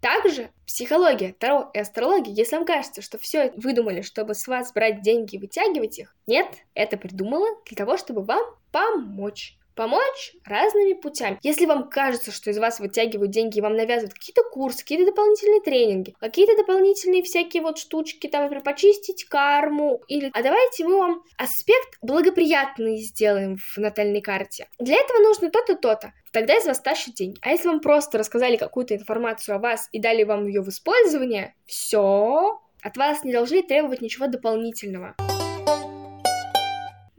Также 0.00 0.48
психология, 0.66 1.34
таро 1.38 1.70
и 1.74 1.78
астрология, 1.78 2.32
если 2.32 2.56
вам 2.56 2.64
кажется, 2.64 3.02
что 3.02 3.18
все 3.18 3.52
выдумали, 3.56 4.00
чтобы 4.00 4.34
с 4.34 4.46
вас 4.46 4.72
брать 4.72 5.02
деньги 5.02 5.36
и 5.36 5.38
вытягивать 5.38 5.98
их, 5.98 6.16
нет, 6.26 6.46
это 6.74 6.96
придумала 6.96 7.46
для 7.66 7.76
того, 7.76 7.98
чтобы 7.98 8.22
вам 8.22 8.42
помочь 8.72 9.58
помочь 9.80 10.34
разными 10.44 10.92
путями. 10.92 11.38
Если 11.42 11.64
вам 11.64 11.88
кажется, 11.88 12.32
что 12.32 12.50
из 12.50 12.58
вас 12.58 12.80
вытягивают 12.80 13.30
деньги 13.30 13.56
и 13.56 13.60
вам 13.62 13.76
навязывают 13.76 14.12
какие-то 14.12 14.42
курсы, 14.42 14.80
какие-то 14.80 15.06
дополнительные 15.06 15.62
тренинги, 15.62 16.14
какие-то 16.20 16.54
дополнительные 16.54 17.22
всякие 17.22 17.62
вот 17.62 17.78
штучки, 17.78 18.26
там, 18.26 18.42
например, 18.42 18.62
почистить 18.62 19.24
карму, 19.24 20.02
или 20.06 20.30
а 20.34 20.42
давайте 20.42 20.84
мы 20.84 20.98
вам 20.98 21.22
аспект 21.38 21.96
благоприятный 22.02 22.98
сделаем 22.98 23.56
в 23.56 23.78
натальной 23.78 24.20
карте. 24.20 24.68
Для 24.78 24.96
этого 24.96 25.20
нужно 25.20 25.48
то-то, 25.48 25.76
то-то. 25.76 26.12
Тогда 26.30 26.58
из 26.58 26.66
вас 26.66 26.78
тащат 26.80 27.14
деньги. 27.14 27.38
А 27.40 27.48
если 27.48 27.68
вам 27.68 27.80
просто 27.80 28.18
рассказали 28.18 28.58
какую-то 28.58 28.94
информацию 28.94 29.56
о 29.56 29.60
вас 29.60 29.88
и 29.92 29.98
дали 29.98 30.24
вам 30.24 30.46
ее 30.46 30.60
в 30.60 30.68
использование, 30.68 31.54
все, 31.64 32.60
от 32.82 32.96
вас 32.98 33.24
не 33.24 33.32
должны 33.32 33.62
требовать 33.62 34.02
ничего 34.02 34.26
дополнительного. 34.26 35.16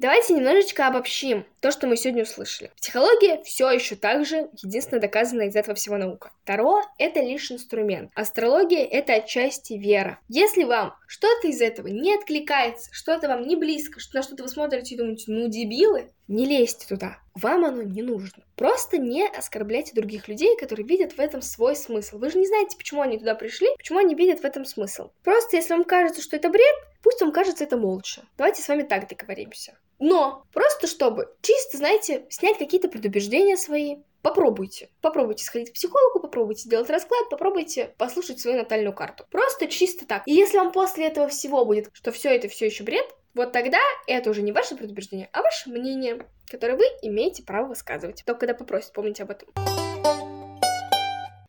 Давайте 0.02 0.34
немножечко 0.34 0.88
обобщим 0.88 1.46
то, 1.60 1.70
что 1.70 1.86
мы 1.86 1.96
сегодня 1.96 2.24
услышали. 2.24 2.72
Психология 2.76 3.44
все 3.44 3.70
еще 3.70 3.96
так 3.96 4.26
же 4.26 4.50
единственно 4.64 5.00
доказана 5.00 5.44
из 5.44 5.56
этого 5.56 5.76
всего 5.76 5.96
наука. 5.96 6.32
Таро— 6.52 6.82
это 6.98 7.22
лишь 7.22 7.50
инструмент. 7.50 8.12
Астрология— 8.14 8.86
это 8.92 9.14
отчасти 9.14 9.72
вера. 9.72 10.20
Если 10.28 10.66
вам 10.66 10.96
что-то 11.08 11.48
из 11.48 11.62
этого 11.62 11.88
не 11.88 12.14
откликается, 12.14 12.90
что-то 12.92 13.30
вам 13.30 13.48
не 13.48 13.56
близко, 13.56 14.02
что 14.02 14.18
на 14.18 14.22
что-то 14.22 14.44
вы 14.44 14.50
смотрите 14.50 14.96
и 14.96 14.98
думаете, 14.98 15.32
ну 15.32 15.48
дебилы, 15.48 16.12
не 16.28 16.46
лезьте 16.46 16.86
туда. 16.90 17.20
Вам 17.36 17.63
оно 17.63 17.84
не 17.84 18.02
нужно. 18.02 18.44
Просто 18.58 18.98
не 18.98 19.25
оскорбляйте 19.25 19.94
других 19.96 20.28
людей, 20.28 20.58
которые 20.58 20.86
видят 20.86 21.13
в 21.13 21.19
этом 21.19 21.42
свой 21.42 21.73
смысл. 21.73 22.17
Вы 22.17 22.30
же 22.30 22.38
не 22.38 22.48
знаете, 22.48 22.75
почему 22.75 23.02
они 23.02 23.17
туда 23.17 23.34
пришли, 23.34 23.69
почему 23.78 24.00
они 24.00 24.13
видят 24.13 24.42
в 24.42 24.44
этом 24.44 24.65
смысл. 24.65 25.12
Просто 25.23 25.56
если 25.56 25.71
вам 25.71 25.86
кажется, 25.86 26.21
что 26.21 26.36
это 26.36 26.50
бред, 26.50 26.75
пусть 27.02 27.21
вам 27.21 27.32
кажется 27.32 27.63
это 27.63 27.78
молча. 27.78 28.23
Давайте 28.38 28.62
с 28.62 28.67
вами 28.67 28.84
так 28.84 29.08
договоримся. 29.08 29.78
Но 30.00 30.46
просто 30.52 30.88
чтобы 30.88 31.34
чисто, 31.42 31.78
знаете, 31.78 32.25
снять 32.30 32.58
какие-то 32.58 32.90
предубеждения 32.90 33.56
свои, 33.56 33.98
Попробуйте. 34.22 34.90
Попробуйте 35.02 35.44
сходить 35.44 35.72
к 35.72 35.74
психологу, 35.74 36.19
попробуйте 36.19 36.63
сделать 36.63 36.90
расклад, 36.90 37.30
попробуйте 37.30 37.94
послушать 37.98 38.40
свою 38.40 38.58
натальную 38.58 38.94
карту. 38.94 39.26
Просто 39.32 39.67
чисто 39.67 40.06
так. 40.06 40.24
И 40.26 40.34
если 40.34 40.58
вам 40.58 40.72
после 40.72 41.08
этого 41.08 41.28
всего 41.28 41.65
будет, 41.65 41.90
что 41.94 42.12
все 42.12 42.36
это 42.36 42.48
все 42.48 42.67
еще 42.67 42.84
бред, 42.84 43.06
вот 43.34 43.52
тогда 43.52 43.80
это 44.08 44.30
уже 44.30 44.42
не 44.42 44.52
ваше 44.52 44.76
предубеждение, 44.76 45.30
а 45.32 45.42
ваше 45.42 45.69
мнение, 45.69 46.26
которое 46.48 46.76
вы 46.76 46.86
имеете 47.02 47.44
право 47.44 47.67
высказывать. 47.67 48.24
Только 48.26 48.42
когда 48.42 48.54
попросят, 48.54 48.94
помните 48.94 49.24
об 49.24 49.32
этом. 49.32 49.50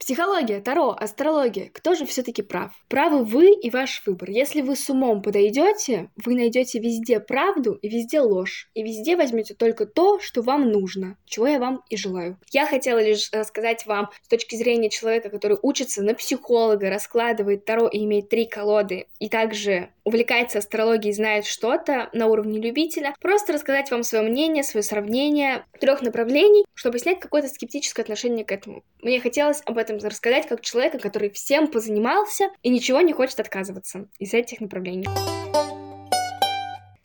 Психология, 0.02 0.60
Таро, 0.60 0.96
астрология. 0.98 1.70
Кто 1.72 1.94
же 1.94 2.06
все-таки 2.06 2.42
прав? 2.42 2.72
Правы 2.88 3.22
вы 3.22 3.52
и 3.52 3.70
ваш 3.70 4.02
выбор. 4.04 4.30
Если 4.30 4.60
вы 4.60 4.74
с 4.74 4.90
умом 4.90 5.22
подойдете, 5.22 6.10
вы 6.16 6.34
найдете 6.34 6.80
везде 6.80 7.20
правду 7.20 7.74
и 7.74 7.88
везде 7.88 8.20
ложь. 8.20 8.68
И 8.74 8.82
везде 8.82 9.14
возьмете 9.14 9.54
только 9.54 9.86
то, 9.86 10.18
что 10.18 10.42
вам 10.42 10.72
нужно, 10.72 11.16
чего 11.24 11.46
я 11.46 11.60
вам 11.60 11.84
и 11.88 11.96
желаю. 11.96 12.36
Я 12.50 12.66
хотела 12.66 12.98
лишь 13.00 13.30
рассказать 13.32 13.86
вам 13.86 14.10
с 14.22 14.28
точки 14.28 14.56
зрения 14.56 14.90
человека, 14.90 15.30
который 15.30 15.56
учится 15.62 16.02
на 16.02 16.14
психолога, 16.14 16.90
раскладывает 16.90 17.64
Таро 17.64 17.86
и 17.86 18.02
имеет 18.02 18.28
три 18.28 18.46
колоды, 18.46 19.06
и 19.20 19.28
также 19.28 19.90
увлекается 20.02 20.58
астрологией, 20.58 21.14
знает 21.14 21.46
что-то 21.46 22.10
на 22.12 22.26
уровне 22.26 22.60
любителя, 22.60 23.14
просто 23.20 23.52
рассказать 23.52 23.92
вам 23.92 24.02
свое 24.02 24.28
мнение, 24.28 24.64
свое 24.64 24.82
сравнение 24.82 25.64
трех 25.78 26.02
направлений, 26.02 26.64
чтобы 26.74 26.98
снять 26.98 27.20
какое-то 27.20 27.48
скептическое 27.48 28.02
отношение 28.02 28.44
к 28.44 28.50
этому. 28.50 28.82
Мне 29.00 29.20
хотелось 29.20 29.62
об 29.64 29.78
этом 29.78 29.91
рассказать 29.98 30.46
как 30.46 30.60
человека, 30.60 30.98
который 30.98 31.30
всем 31.30 31.68
позанимался 31.68 32.50
и 32.62 32.70
ничего 32.70 33.00
не 33.00 33.12
хочет 33.12 33.40
отказываться 33.40 34.08
из 34.18 34.34
этих 34.34 34.60
направлений. 34.60 35.06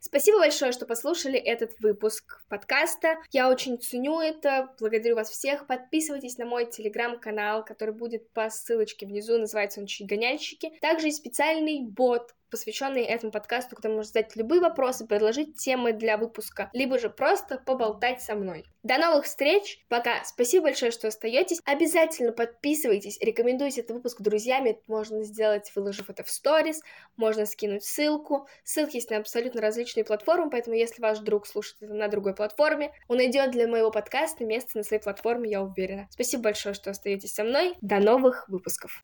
Спасибо 0.08 0.40
большое, 0.40 0.72
что 0.72 0.86
послушали 0.86 1.38
этот 1.38 1.78
выпуск 1.80 2.42
подкаста. 2.48 3.18
Я 3.32 3.50
очень 3.50 3.78
ценю 3.78 4.22
это. 4.22 4.74
Благодарю 4.80 5.16
вас 5.16 5.30
всех. 5.30 5.68
Подписывайтесь 5.68 6.38
на 6.38 6.46
мой 6.46 6.66
телеграм-канал, 6.66 7.66
который 7.66 7.94
будет 7.94 8.32
по 8.32 8.50
ссылочке 8.50 9.06
внизу. 9.06 9.38
Называется 9.38 9.82
он 9.82 9.86
«Чуть 9.86 10.08
гоняльщики». 10.08 10.72
Также 10.80 11.10
и 11.10 11.12
специальный 11.12 11.82
бот, 11.82 12.34
посвященный 12.50 13.04
этому 13.04 13.32
подкасту, 13.32 13.76
куда 13.76 13.90
можно 13.90 14.04
задать 14.04 14.36
любые 14.36 14.62
вопросы, 14.62 15.06
предложить 15.06 15.56
темы 15.56 15.94
для 15.94 16.18
выпуска, 16.18 16.70
либо 16.74 17.00
же 17.00 17.10
просто 17.10 17.58
поболтать 17.58 18.22
со 18.22 18.36
мной. 18.36 18.66
До 18.84 18.98
новых 18.98 19.26
встреч, 19.26 19.84
пока, 19.90 20.24
спасибо 20.24 20.66
большое, 20.66 20.92
что 20.92 21.10
остаетесь, 21.10 21.60
обязательно 21.66 22.32
подписывайтесь, 22.32 23.18
рекомендуйте 23.20 23.82
этот 23.82 23.98
выпуск 23.98 24.22
друзьям, 24.22 24.66
это 24.66 24.82
можно 24.88 25.24
сделать, 25.24 25.72
выложив 25.76 26.10
это 26.10 26.24
в 26.24 26.30
сторис, 26.30 26.82
можно 27.18 27.46
скинуть 27.46 27.84
ссылку, 27.84 28.48
ссылки 28.64 28.96
есть 28.96 29.10
на 29.10 29.18
абсолютно 29.18 29.62
различные 29.62 30.06
платформы, 30.06 30.50
поэтому 30.50 30.76
если 30.76 31.02
ваш 31.02 31.20
друг 31.20 31.48
слушает 31.48 31.82
это 31.82 31.94
на 31.94 32.08
другой 32.08 32.34
платформе, 32.34 32.94
он 33.08 33.18
найдет 33.18 33.52
для 33.52 33.68
моего 33.68 33.92
подкаста 33.92 34.46
место 34.46 34.78
на 34.78 34.84
своей 34.84 35.02
платформе, 35.02 35.50
я 35.50 35.62
уверена. 35.62 36.08
Спасибо 36.12 36.44
большое, 36.44 36.76
что 36.76 36.92
остаетесь 36.92 37.34
со 37.34 37.44
мной, 37.44 37.76
до 37.82 38.00
новых 38.00 38.48
выпусков. 38.48 39.02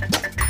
you 0.00 0.49